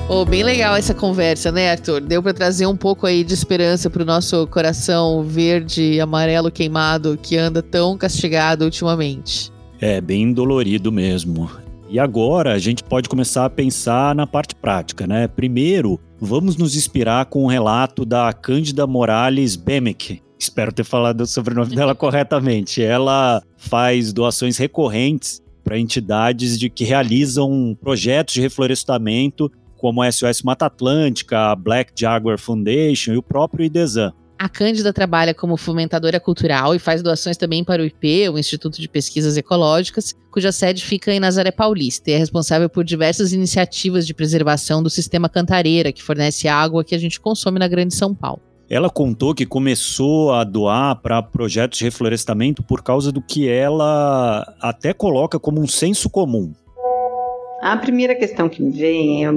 Oh, 0.09 0.25
bem 0.25 0.41
legal 0.41 0.75
essa 0.75 0.93
conversa, 0.93 1.51
né, 1.51 1.69
Arthur? 1.69 2.01
Deu 2.01 2.23
para 2.23 2.33
trazer 2.33 2.65
um 2.65 2.77
pouco 2.77 3.05
aí 3.05 3.23
de 3.23 3.33
esperança 3.33 3.89
pro 3.89 4.05
nosso 4.05 4.47
coração 4.47 5.21
verde 5.21 5.83
e 5.83 5.99
amarelo 5.99 6.49
queimado 6.49 7.19
que 7.21 7.37
anda 7.37 7.61
tão 7.61 7.97
castigado 7.97 8.65
ultimamente. 8.65 9.51
É, 9.79 10.01
bem 10.01 10.33
dolorido 10.33 10.91
mesmo. 10.91 11.49
E 11.89 11.99
agora 11.99 12.53
a 12.53 12.59
gente 12.59 12.83
pode 12.83 13.07
começar 13.07 13.45
a 13.45 13.49
pensar 13.49 14.13
na 14.13 14.27
parte 14.27 14.53
prática, 14.55 15.07
né? 15.07 15.27
Primeiro, 15.27 15.99
vamos 16.19 16.57
nos 16.57 16.75
inspirar 16.75 17.25
com 17.27 17.45
o 17.45 17.47
relato 17.47 18.03
da 18.03 18.33
Cândida 18.33 18.85
Morales 18.85 19.55
Bemek. 19.55 20.21
Espero 20.37 20.73
ter 20.73 20.83
falado 20.83 21.21
o 21.21 21.27
sobrenome 21.27 21.75
dela 21.75 21.93
corretamente. 21.95 22.83
Ela 22.83 23.41
faz 23.55 24.11
doações 24.11 24.57
recorrentes 24.57 25.41
para 25.63 25.79
entidades 25.79 26.59
de 26.59 26.69
que 26.69 26.83
realizam 26.83 27.77
projetos 27.79 28.33
de 28.33 28.41
reflorestamento 28.41 29.51
como 29.77 30.01
a 30.01 30.11
SOS 30.11 30.41
Mata 30.41 30.65
Atlântica, 30.65 31.51
a 31.51 31.55
Black 31.55 31.91
Jaguar 31.95 32.39
Foundation 32.39 33.13
e 33.13 33.17
o 33.17 33.23
próprio 33.23 33.65
IDESAN. 33.65 34.11
A 34.39 34.47
Cândida 34.47 34.93
trabalha 34.93 35.33
como 35.33 35.57
fomentadora 35.57 36.19
cultural 36.19 36.75
e 36.75 36.79
faz 36.79 37.01
doações 37.01 37.37
também 37.37 37.63
para 37.63 37.81
o 37.81 37.85
IP, 37.85 38.29
o 38.29 38.37
Instituto 38.37 38.79
de 38.79 38.87
Pesquisas 38.87 39.35
Ecológicas, 39.35 40.15
cuja 40.31 40.51
sede 40.51 40.85
fica 40.85 41.11
em 41.11 41.19
Nazaré 41.19 41.49
Paulista 41.49 42.11
e 42.11 42.13
é 42.13 42.17
responsável 42.17 42.69
por 42.69 42.83
diversas 42.83 43.33
iniciativas 43.33 44.05
de 44.05 44.13
preservação 44.13 44.83
do 44.83 44.91
sistema 44.91 45.27
Cantareira, 45.27 45.91
que 45.91 46.03
fornece 46.03 46.47
água 46.47 46.83
que 46.83 46.93
a 46.93 46.99
gente 46.99 47.19
consome 47.19 47.57
na 47.57 47.67
Grande 47.67 47.95
São 47.95 48.13
Paulo. 48.13 48.39
Ela 48.69 48.91
contou 48.91 49.33
que 49.33 49.45
começou 49.45 50.31
a 50.31 50.43
doar 50.43 50.97
para 51.01 51.23
projetos 51.23 51.79
de 51.79 51.85
reflorestamento 51.85 52.61
por 52.61 52.83
causa 52.83 53.11
do 53.11 53.21
que 53.21 53.49
ela 53.49 54.55
até 54.61 54.93
coloca 54.93 55.39
como 55.39 55.59
um 55.59 55.67
senso 55.67 56.11
comum. 56.11 56.53
A 57.61 57.75
primeira 57.75 58.13
questão 58.13 58.47
que 58.47 58.61
me 58.61 58.71
vem 58.71 59.25
é, 59.25 59.29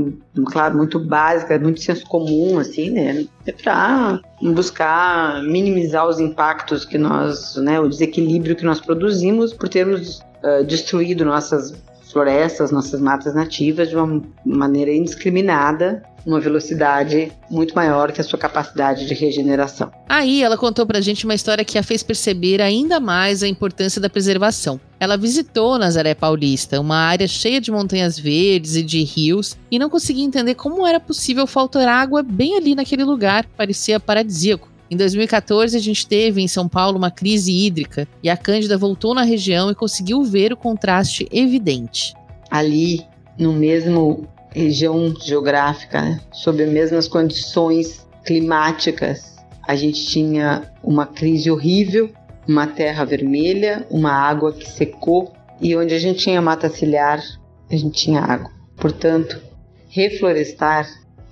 claro, 0.47 0.77
muito 0.77 0.99
básica, 0.99 1.59
muito 1.59 1.81
senso 1.81 2.07
comum, 2.07 2.59
assim, 2.59 2.91
né? 2.91 3.27
É 3.47 3.53
para 3.53 4.21
buscar 4.43 5.43
minimizar 5.43 6.07
os 6.07 6.21
impactos 6.21 6.85
que 6.85 6.99
nós, 6.99 7.57
né, 7.57 7.81
o 7.81 7.89
desequilíbrio 7.89 8.57
que 8.57 8.65
nós 8.65 8.81
produzimos 8.81 9.55
por 9.55 9.69
termos 9.69 10.21
uh, 10.45 10.65
destruído 10.65 11.25
nossas 11.25 11.75
florestas, 12.11 12.71
nossas 12.71 13.01
matas 13.01 13.35
nativas 13.35 13.89
de 13.89 13.97
uma 13.97 14.23
maneira 14.45 14.93
indiscriminada, 14.93 16.03
uma 16.27 16.41
velocidade 16.41 17.33
muito 17.51 17.75
maior 17.75 18.13
que 18.13 18.21
a 18.21 18.25
sua 18.25 18.39
capacidade 18.39 19.07
de 19.07 19.15
regeneração. 19.15 19.91
Aí 20.09 20.43
ela 20.43 20.57
contou 20.57 20.87
pra 20.87 21.01
gente 21.01 21.25
uma 21.25 21.35
história 21.35 21.65
que 21.65 21.79
a 21.79 21.83
fez 21.83 22.03
perceber 22.03 22.61
ainda 22.61 23.01
mais 23.01 23.43
a 23.43 23.49
importância 23.49 24.01
da 24.01 24.11
preservação. 24.11 24.81
Ela 24.99 25.17
visitou 25.17 25.79
Nazaré 25.79 26.15
Paulista, 26.15 26.81
uma 26.81 26.97
área 26.97 27.27
cheia 27.27 27.61
de 27.61 27.71
montanhas 27.71 28.19
verdes 28.19 28.77
e 28.77 28.83
de 28.83 29.03
rios, 29.03 29.57
e 29.71 29.79
não 29.79 29.89
conseguia 29.89 30.25
entender 30.25 30.55
como 30.55 30.87
era 30.87 31.01
possível 31.01 31.47
faltar 31.47 31.89
água 31.89 32.23
bem 32.23 32.57
ali 32.57 32.75
naquele 32.75 33.05
lugar, 33.05 33.47
parecia 33.57 33.99
paradisíaco. 33.99 34.70
Em 34.91 34.97
2014, 34.97 35.77
a 35.77 35.81
gente 35.81 36.05
teve 36.05 36.43
em 36.43 36.49
São 36.49 36.69
Paulo 36.69 36.99
uma 36.99 37.13
crise 37.13 37.53
hídrica 37.53 38.09
e 38.25 38.29
a 38.29 38.37
Cândida 38.37 38.77
voltou 38.77 39.15
na 39.15 39.23
região 39.23 39.71
e 39.71 39.75
conseguiu 39.75 40.25
ver 40.25 40.53
o 40.53 40.57
contraste 40.57 41.29
evidente. 41.31 42.13
Ali, 42.51 43.07
no 43.39 43.53
mesmo 43.53 44.27
região 44.53 45.15
geográfica, 45.15 46.03
né, 46.03 46.21
sob 46.33 46.61
as 46.61 46.69
mesmas 46.69 47.07
condições 47.07 48.05
climáticas, 48.25 49.37
a 49.69 49.77
gente 49.77 50.05
tinha 50.07 50.69
uma 50.83 51.07
crise 51.07 51.49
horrível, 51.53 52.11
uma 52.49 52.67
terra 52.67 53.05
vermelha, 53.05 53.87
uma 53.89 54.11
água 54.11 54.53
que 54.53 54.69
secou 54.69 55.33
e 55.61 55.77
onde 55.77 55.95
a 55.95 56.01
gente 56.01 56.19
tinha 56.19 56.43
mata 56.43 56.69
ciliar, 56.69 57.23
a 57.71 57.77
gente 57.77 57.93
tinha 57.93 58.21
água. 58.21 58.51
Portanto, 58.77 59.41
reflorestar 59.89 60.91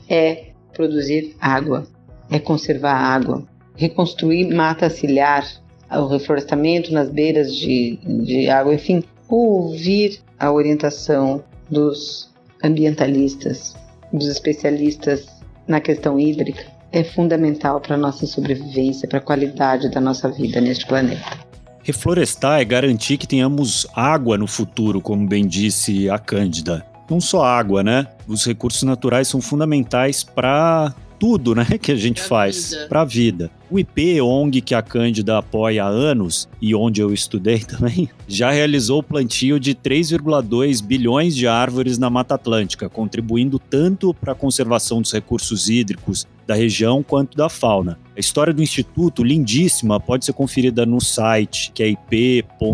é 0.09 0.53
produzir 0.73 1.35
água 1.41 1.89
é 2.31 2.39
conservar 2.39 2.93
a 2.93 3.15
água, 3.15 3.45
reconstruir 3.77 4.55
mata 4.55 4.91
ciliar, 4.91 5.47
o 5.91 6.07
reflorestamento 6.07 6.93
nas 6.93 7.09
beiras 7.09 7.55
de, 7.55 7.99
de 8.25 8.49
água, 8.51 8.75
enfim, 8.75 9.03
ouvir 9.29 10.21
a 10.39 10.53
orientação 10.53 11.43
dos 11.71 12.31
ambientalistas, 12.63 13.75
dos 14.13 14.27
especialistas 14.27 15.27
na 15.67 15.81
questão 15.81 16.19
hídrica 16.19 16.79
é 16.93 17.05
fundamental 17.05 17.81
para 17.81 17.95
a 17.95 17.99
nossa 17.99 18.27
sobrevivência, 18.27 19.09
para 19.09 19.19
a 19.19 19.23
qualidade 19.23 19.91
da 19.91 20.01
nossa 20.01 20.31
vida 20.31 20.61
neste 20.61 20.87
planeta. 20.87 21.39
Reflorestar 21.83 22.61
é 22.61 22.65
garantir 22.65 23.17
que 23.17 23.27
tenhamos 23.27 23.87
água 23.95 24.37
no 24.37 24.47
futuro, 24.47 25.01
como 25.01 25.27
bem 25.27 25.47
disse 25.47 26.09
a 26.11 26.19
Cândida. 26.19 26.85
Não 27.11 27.21
só 27.21 27.43
água, 27.43 27.83
né? 27.83 28.07
Os 28.27 28.45
recursos 28.45 28.83
naturais 28.83 29.29
são 29.29 29.41
fundamentais 29.41 30.23
para 30.23 30.95
tudo, 31.19 31.55
né, 31.55 31.65
que 31.81 31.93
a 31.93 31.97
gente 31.97 32.21
pra 32.21 32.29
faz 32.29 32.75
para 32.89 33.03
a 33.03 33.05
vida. 33.05 33.51
O 33.71 33.79
IP 33.79 34.21
ONG 34.21 34.61
que 34.61 34.75
a 34.75 34.81
Cândida 34.81 35.39
apoia 35.39 35.85
há 35.85 35.89
anos 35.89 36.49
e 36.61 36.75
onde 36.75 37.01
eu 37.03 37.13
estudei 37.13 37.61
também, 37.67 38.09
já 38.27 38.51
realizou 38.51 39.01
o 39.01 39.03
plantio 39.03 39.61
de 39.61 39.75
3,2 39.75 40.83
bilhões 40.83 41.37
de 41.37 41.47
árvores 41.47 41.99
na 41.99 42.09
Mata 42.09 42.35
Atlântica, 42.35 42.89
contribuindo 42.89 43.59
tanto 43.59 44.15
para 44.15 44.33
a 44.33 44.37
conservação 44.37 45.03
dos 45.03 45.13
recursos 45.13 45.69
hídricos 45.69 46.27
da 46.47 46.55
região 46.55 47.03
quanto 47.03 47.37
da 47.37 47.49
fauna. 47.49 47.99
A 48.17 48.21
história 48.21 48.55
do 48.55 48.63
instituto, 48.63 49.23
lindíssima, 49.23 50.01
pode 50.01 50.25
ser 50.25 50.33
conferida 50.33 50.87
no 50.87 51.01
site 51.01 51.71
que 51.75 51.83
é 51.83 51.89
ip.org.br. 51.89 52.69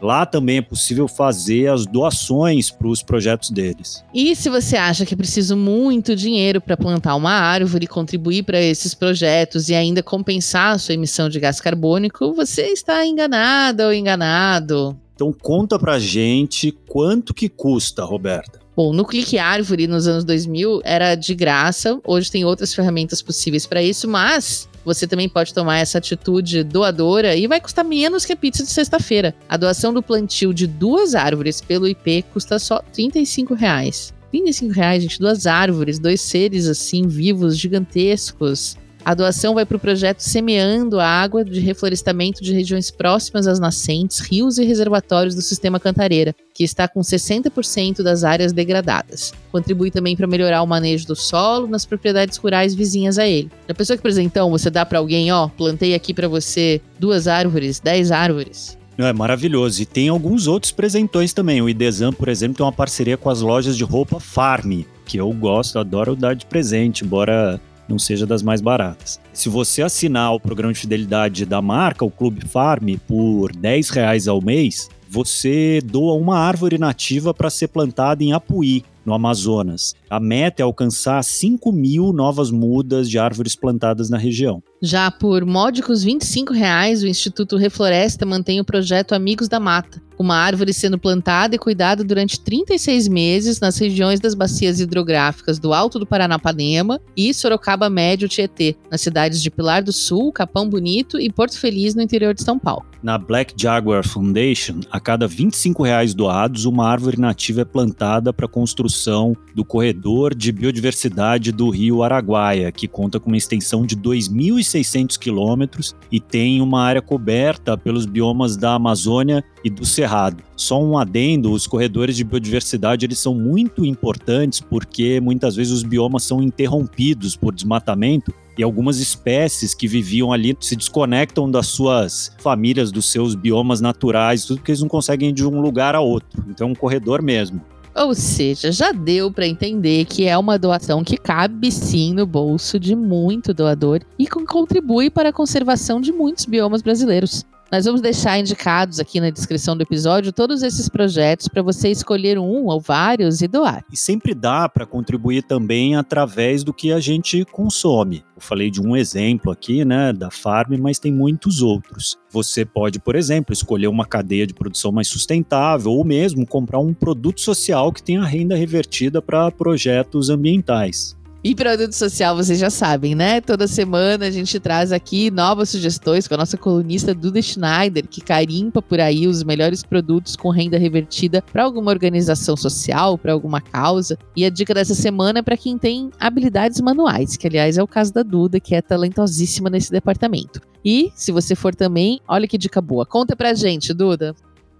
Lá 0.00 0.26
também 0.26 0.58
é 0.58 0.62
possível 0.62 1.08
fazer 1.08 1.70
as 1.70 1.86
doações 1.86 2.70
para 2.70 2.88
os 2.88 3.02
projetos 3.02 3.50
deles. 3.50 4.04
E 4.12 4.36
se 4.36 4.50
você 4.50 4.76
acha 4.76 5.06
que 5.06 5.14
é 5.14 5.16
preciso 5.16 5.56
muito 5.56 6.14
dinheiro 6.14 6.60
para 6.60 6.76
plantar 6.76 7.14
uma 7.14 7.32
árvore, 7.32 7.86
contribuir 7.86 8.42
para 8.42 8.60
esses 8.60 8.94
projetos 8.94 9.68
e 9.68 9.74
ainda 9.74 10.02
compensar 10.02 10.74
a 10.74 10.78
sua 10.78 10.94
emissão 10.94 11.28
de 11.28 11.40
gás 11.40 11.60
carbônico, 11.60 12.34
você 12.34 12.66
está 12.66 13.06
enganada 13.06 13.86
ou 13.86 13.94
enganado. 13.94 14.96
Então 15.14 15.32
conta 15.32 15.78
pra 15.78 15.98
gente 15.98 16.70
quanto 16.86 17.32
que 17.32 17.48
custa, 17.48 18.04
Roberta. 18.04 18.65
Bom, 18.76 18.92
no 18.92 19.06
Clique 19.06 19.38
Árvore 19.38 19.86
nos 19.86 20.06
anos 20.06 20.22
2000 20.22 20.82
era 20.84 21.14
de 21.14 21.34
graça, 21.34 21.98
hoje 22.04 22.30
tem 22.30 22.44
outras 22.44 22.74
ferramentas 22.74 23.22
possíveis 23.22 23.64
para 23.64 23.82
isso, 23.82 24.06
mas 24.06 24.68
você 24.84 25.06
também 25.06 25.30
pode 25.30 25.54
tomar 25.54 25.78
essa 25.78 25.96
atitude 25.96 26.62
doadora 26.62 27.34
e 27.34 27.46
vai 27.46 27.58
custar 27.58 27.86
menos 27.86 28.26
que 28.26 28.34
a 28.34 28.36
pizza 28.36 28.62
de 28.62 28.68
sexta-feira. 28.68 29.34
A 29.48 29.56
doação 29.56 29.94
do 29.94 30.02
plantio 30.02 30.52
de 30.52 30.66
duas 30.66 31.14
árvores 31.14 31.58
pelo 31.58 31.88
IP 31.88 32.22
custa 32.34 32.58
só 32.58 32.82
35 32.92 33.54
reais. 33.54 34.12
35 34.30 34.74
reais, 34.74 35.02
gente, 35.02 35.18
duas 35.18 35.46
árvores, 35.46 35.98
dois 35.98 36.20
seres 36.20 36.68
assim 36.68 37.08
vivos, 37.08 37.56
gigantescos. 37.56 38.76
A 39.06 39.14
doação 39.14 39.54
vai 39.54 39.64
para 39.64 39.76
o 39.76 39.78
projeto 39.78 40.18
Semeando 40.18 40.98
a 40.98 41.06
Água 41.06 41.44
de 41.44 41.60
reflorestamento 41.60 42.42
de 42.42 42.52
regiões 42.52 42.90
próximas 42.90 43.46
às 43.46 43.60
nascentes, 43.60 44.18
rios 44.18 44.58
e 44.58 44.64
reservatórios 44.64 45.32
do 45.36 45.42
sistema 45.42 45.78
Cantareira, 45.78 46.34
que 46.52 46.64
está 46.64 46.88
com 46.88 46.98
60% 47.02 48.02
das 48.02 48.24
áreas 48.24 48.52
degradadas. 48.52 49.32
Contribui 49.52 49.92
também 49.92 50.16
para 50.16 50.26
melhorar 50.26 50.60
o 50.60 50.66
manejo 50.66 51.06
do 51.06 51.14
solo 51.14 51.68
nas 51.68 51.86
propriedades 51.86 52.36
rurais 52.36 52.74
vizinhas 52.74 53.16
a 53.16 53.28
ele. 53.28 53.48
A 53.68 53.74
pessoa 53.74 53.96
que 53.96 54.00
apresentão, 54.00 54.50
você 54.50 54.70
dá 54.70 54.84
para 54.84 54.98
alguém, 54.98 55.30
ó, 55.30 55.46
plantei 55.46 55.94
aqui 55.94 56.12
para 56.12 56.26
você 56.26 56.80
duas 56.98 57.28
árvores, 57.28 57.78
dez 57.78 58.10
árvores. 58.10 58.76
É 58.98 59.12
maravilhoso. 59.12 59.82
E 59.82 59.86
tem 59.86 60.08
alguns 60.08 60.48
outros 60.48 60.72
presentões 60.72 61.32
também. 61.32 61.62
O 61.62 61.68
Idesam, 61.68 62.12
por 62.12 62.28
exemplo, 62.28 62.56
tem 62.56 62.66
uma 62.66 62.72
parceria 62.72 63.16
com 63.16 63.30
as 63.30 63.40
lojas 63.40 63.76
de 63.76 63.84
roupa 63.84 64.18
Farm, 64.18 64.82
que 65.04 65.16
eu 65.16 65.32
gosto, 65.32 65.78
adoro 65.78 66.16
dar 66.16 66.34
de 66.34 66.44
presente, 66.44 67.04
embora 67.04 67.60
não 67.88 67.98
seja 67.98 68.26
das 68.26 68.42
mais 68.42 68.60
baratas. 68.60 69.20
Se 69.32 69.48
você 69.48 69.82
assinar 69.82 70.34
o 70.34 70.40
programa 70.40 70.72
de 70.72 70.80
fidelidade 70.80 71.44
da 71.46 71.62
marca, 71.62 72.04
o 72.04 72.10
Clube 72.10 72.46
Farm, 72.46 72.96
por 73.06 73.54
10 73.54 73.90
reais 73.90 74.28
ao 74.28 74.42
mês, 74.42 74.88
você 75.08 75.80
doa 75.84 76.14
uma 76.14 76.38
árvore 76.38 76.78
nativa 76.78 77.32
para 77.32 77.50
ser 77.50 77.68
plantada 77.68 78.22
em 78.22 78.32
Apuí, 78.32 78.84
no 79.04 79.14
Amazonas. 79.14 79.94
A 80.10 80.18
meta 80.18 80.62
é 80.62 80.64
alcançar 80.64 81.22
5 81.22 81.70
mil 81.70 82.12
novas 82.12 82.50
mudas 82.50 83.08
de 83.08 83.18
árvores 83.18 83.54
plantadas 83.54 84.10
na 84.10 84.18
região. 84.18 84.60
Já 84.82 85.10
por 85.10 85.46
módicos 85.46 86.02
25 86.02 86.52
reais, 86.52 87.02
o 87.02 87.06
Instituto 87.06 87.56
Refloresta 87.56 88.26
mantém 88.26 88.60
o 88.60 88.64
projeto 88.64 89.14
Amigos 89.14 89.48
da 89.48 89.60
Mata, 89.60 90.02
uma 90.18 90.36
árvore 90.36 90.72
sendo 90.72 90.98
plantada 90.98 91.54
e 91.54 91.58
cuidada 91.58 92.02
durante 92.02 92.40
36 92.40 93.08
meses 93.08 93.60
nas 93.60 93.78
regiões 93.78 94.20
das 94.20 94.34
bacias 94.34 94.80
hidrográficas 94.80 95.58
do 95.58 95.72
Alto 95.72 95.98
do 95.98 96.06
Paranapanema 96.06 97.00
e 97.16 97.32
Sorocaba 97.34 97.90
Médio 97.90 98.28
Tietê, 98.28 98.76
nas 98.90 99.00
cidades 99.00 99.42
de 99.42 99.50
Pilar 99.50 99.82
do 99.82 99.92
Sul, 99.92 100.32
Capão 100.32 100.68
Bonito 100.68 101.20
e 101.20 101.30
Porto 101.30 101.58
Feliz, 101.58 101.94
no 101.94 102.02
interior 102.02 102.34
de 102.34 102.42
São 102.42 102.58
Paulo. 102.58 102.86
Na 103.02 103.18
Black 103.18 103.54
Jaguar 103.56 104.06
Foundation, 104.06 104.80
a 104.90 104.98
cada 104.98 105.28
25 105.28 105.82
reais 105.82 106.14
doados, 106.14 106.64
uma 106.64 106.88
árvore 106.88 107.20
nativa 107.20 107.60
é 107.60 107.64
plantada 107.64 108.32
para 108.32 108.46
a 108.46 108.48
construção 108.48 109.36
do 109.54 109.64
corredor 109.64 110.34
de 110.34 110.50
biodiversidade 110.50 111.52
do 111.52 111.68
Rio 111.68 112.02
Araguaia, 112.02 112.72
que 112.72 112.88
conta 112.88 113.20
com 113.20 113.28
uma 113.28 113.36
extensão 113.36 113.84
de 113.84 113.96
2.600 113.96 115.18
quilômetros 115.18 115.94
e 116.10 116.18
tem 116.18 116.60
uma 116.60 116.82
área 116.82 117.02
coberta 117.02 117.76
pelos 117.76 118.06
biomas 118.06 118.56
da 118.56 118.74
Amazônia 118.74 119.44
e 119.62 119.70
do 119.70 119.84
Cerrado. 119.84 120.42
Só 120.56 120.82
um 120.82 120.96
adendo, 120.96 121.52
os 121.52 121.66
corredores 121.66 122.16
de 122.16 122.24
biodiversidade 122.24 123.04
eles 123.04 123.18
são 123.18 123.34
muito 123.34 123.84
importantes 123.84 124.60
porque 124.60 125.20
muitas 125.20 125.54
vezes 125.54 125.72
os 125.72 125.82
biomas 125.82 126.22
são 126.22 126.42
interrompidos 126.42 127.36
por 127.36 127.54
desmatamento 127.54 128.32
e 128.58 128.62
algumas 128.62 128.98
espécies 128.98 129.74
que 129.74 129.86
viviam 129.86 130.32
ali 130.32 130.56
se 130.60 130.76
desconectam 130.76 131.50
das 131.50 131.66
suas 131.66 132.32
famílias, 132.38 132.90
dos 132.90 133.10
seus 133.10 133.34
biomas 133.34 133.80
naturais, 133.80 134.44
tudo 134.44 134.58
porque 134.58 134.72
eles 134.72 134.80
não 134.80 134.88
conseguem 134.88 135.30
ir 135.30 135.32
de 135.32 135.46
um 135.46 135.60
lugar 135.60 135.94
a 135.94 136.00
outro. 136.00 136.44
Então 136.48 136.68
é 136.68 136.70
um 136.70 136.74
corredor 136.74 137.22
mesmo. 137.22 137.60
Ou 137.94 138.14
seja, 138.14 138.70
já 138.70 138.92
deu 138.92 139.32
para 139.32 139.46
entender 139.46 140.04
que 140.04 140.26
é 140.26 140.36
uma 140.36 140.58
doação 140.58 141.02
que 141.02 141.16
cabe 141.16 141.72
sim 141.72 142.12
no 142.12 142.26
bolso 142.26 142.78
de 142.78 142.94
muito 142.94 143.54
doador 143.54 144.00
e 144.18 144.26
contribui 144.26 145.08
para 145.08 145.30
a 145.30 145.32
conservação 145.32 145.98
de 145.98 146.12
muitos 146.12 146.44
biomas 146.44 146.82
brasileiros. 146.82 147.46
Nós 147.76 147.84
vamos 147.84 148.00
deixar 148.00 148.38
indicados 148.38 148.98
aqui 148.98 149.20
na 149.20 149.28
descrição 149.28 149.76
do 149.76 149.82
episódio 149.82 150.32
todos 150.32 150.62
esses 150.62 150.88
projetos 150.88 151.46
para 151.46 151.60
você 151.60 151.90
escolher 151.90 152.38
um 152.38 152.64
ou 152.64 152.80
vários 152.80 153.42
e 153.42 153.46
doar. 153.46 153.84
E 153.92 153.96
sempre 153.98 154.32
dá 154.32 154.66
para 154.66 154.86
contribuir 154.86 155.42
também 155.42 155.94
através 155.94 156.64
do 156.64 156.72
que 156.72 156.90
a 156.90 156.98
gente 157.00 157.44
consome. 157.44 158.24
Eu 158.34 158.40
falei 158.40 158.70
de 158.70 158.80
um 158.80 158.96
exemplo 158.96 159.52
aqui, 159.52 159.84
né, 159.84 160.10
da 160.10 160.30
Farm, 160.30 160.72
mas 160.80 160.98
tem 160.98 161.12
muitos 161.12 161.60
outros. 161.60 162.16
Você 162.30 162.64
pode, 162.64 162.98
por 162.98 163.14
exemplo, 163.14 163.52
escolher 163.52 163.88
uma 163.88 164.06
cadeia 164.06 164.46
de 164.46 164.54
produção 164.54 164.90
mais 164.90 165.08
sustentável 165.08 165.92
ou 165.92 166.02
mesmo 166.02 166.46
comprar 166.46 166.78
um 166.78 166.94
produto 166.94 167.42
social 167.42 167.92
que 167.92 168.02
tenha 168.02 168.24
renda 168.24 168.56
revertida 168.56 169.20
para 169.20 169.50
projetos 169.50 170.30
ambientais. 170.30 171.14
E 171.46 171.54
produto 171.54 171.92
social, 171.92 172.34
vocês 172.34 172.58
já 172.58 172.70
sabem, 172.70 173.14
né? 173.14 173.40
Toda 173.40 173.68
semana 173.68 174.26
a 174.26 174.30
gente 174.32 174.58
traz 174.58 174.90
aqui 174.90 175.30
novas 175.30 175.70
sugestões 175.70 176.26
com 176.26 176.34
a 176.34 176.38
nossa 176.38 176.58
colunista 176.58 177.14
Duda 177.14 177.40
Schneider, 177.40 178.04
que 178.08 178.20
carimpa 178.20 178.82
por 178.82 178.98
aí 178.98 179.28
os 179.28 179.44
melhores 179.44 179.84
produtos 179.84 180.34
com 180.34 180.50
renda 180.50 180.76
revertida 180.76 181.40
para 181.40 181.62
alguma 181.62 181.92
organização 181.92 182.56
social, 182.56 183.16
para 183.16 183.32
alguma 183.32 183.60
causa. 183.60 184.18
E 184.34 184.44
a 184.44 184.50
dica 184.50 184.74
dessa 184.74 184.92
semana 184.92 185.38
é 185.38 185.42
para 185.42 185.56
quem 185.56 185.78
tem 185.78 186.10
habilidades 186.18 186.80
manuais, 186.80 187.36
que 187.36 187.46
aliás 187.46 187.78
é 187.78 187.82
o 187.82 187.86
caso 187.86 188.12
da 188.12 188.24
Duda, 188.24 188.58
que 188.58 188.74
é 188.74 188.82
talentosíssima 188.82 189.70
nesse 189.70 189.92
departamento. 189.92 190.60
E, 190.84 191.12
se 191.14 191.30
você 191.30 191.54
for 191.54 191.76
também, 191.76 192.20
olha 192.26 192.48
que 192.48 192.58
dica 192.58 192.80
boa. 192.80 193.06
Conta 193.06 193.36
pra 193.36 193.54
gente, 193.54 193.94
Duda. 193.94 194.34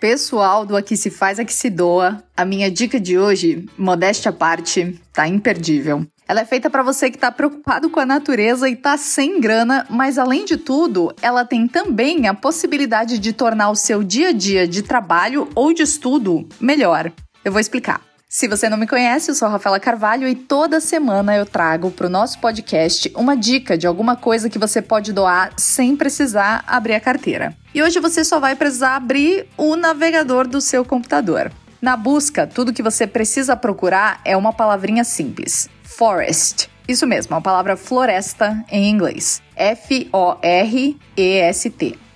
Pessoal 0.00 0.64
do 0.64 0.74
Aqui 0.78 0.96
Se 0.96 1.10
Faz, 1.10 1.38
Aqui 1.38 1.52
Se 1.52 1.68
Doa, 1.68 2.24
a 2.34 2.42
minha 2.42 2.70
dica 2.70 2.98
de 2.98 3.18
hoje, 3.18 3.66
modéstia 3.76 4.30
à 4.30 4.32
parte, 4.32 4.98
tá 5.12 5.28
imperdível. 5.28 6.06
Ela 6.30 6.42
é 6.42 6.44
feita 6.44 6.70
para 6.70 6.84
você 6.84 7.10
que 7.10 7.16
está 7.16 7.32
preocupado 7.32 7.90
com 7.90 7.98
a 7.98 8.06
natureza 8.06 8.68
e 8.68 8.74
está 8.74 8.96
sem 8.96 9.40
grana, 9.40 9.84
mas 9.90 10.16
além 10.16 10.44
de 10.44 10.56
tudo, 10.56 11.12
ela 11.20 11.44
tem 11.44 11.66
também 11.66 12.28
a 12.28 12.34
possibilidade 12.34 13.18
de 13.18 13.32
tornar 13.32 13.68
o 13.68 13.74
seu 13.74 14.04
dia 14.04 14.28
a 14.28 14.32
dia 14.32 14.64
de 14.64 14.80
trabalho 14.80 15.48
ou 15.56 15.74
de 15.74 15.82
estudo 15.82 16.48
melhor. 16.60 17.10
Eu 17.44 17.50
vou 17.50 17.60
explicar. 17.60 18.00
Se 18.28 18.46
você 18.46 18.68
não 18.68 18.78
me 18.78 18.86
conhece, 18.86 19.28
eu 19.28 19.34
sou 19.34 19.48
a 19.48 19.50
Rafaela 19.50 19.80
Carvalho 19.80 20.28
e 20.28 20.36
toda 20.36 20.78
semana 20.78 21.34
eu 21.34 21.44
trago 21.44 21.90
para 21.90 22.06
o 22.06 22.10
nosso 22.10 22.38
podcast 22.38 23.10
uma 23.16 23.36
dica 23.36 23.76
de 23.76 23.88
alguma 23.88 24.14
coisa 24.14 24.48
que 24.48 24.56
você 24.56 24.80
pode 24.80 25.12
doar 25.12 25.52
sem 25.56 25.96
precisar 25.96 26.62
abrir 26.64 26.94
a 26.94 27.00
carteira. 27.00 27.56
E 27.74 27.82
hoje 27.82 27.98
você 27.98 28.22
só 28.22 28.38
vai 28.38 28.54
precisar 28.54 28.94
abrir 28.94 29.48
o 29.56 29.74
navegador 29.74 30.46
do 30.46 30.60
seu 30.60 30.84
computador. 30.84 31.50
Na 31.82 31.96
busca, 31.96 32.46
tudo 32.46 32.72
que 32.72 32.84
você 32.84 33.04
precisa 33.04 33.56
procurar 33.56 34.20
é 34.24 34.36
uma 34.36 34.52
palavrinha 34.52 35.02
simples: 35.02 35.68
forest. 35.90 36.70
Isso 36.88 37.06
mesmo, 37.06 37.36
a 37.36 37.40
palavra 37.40 37.76
floresta 37.76 38.64
em 38.70 38.88
inglês. 38.88 39.42
F-O-R-E-S-T. 39.54 40.10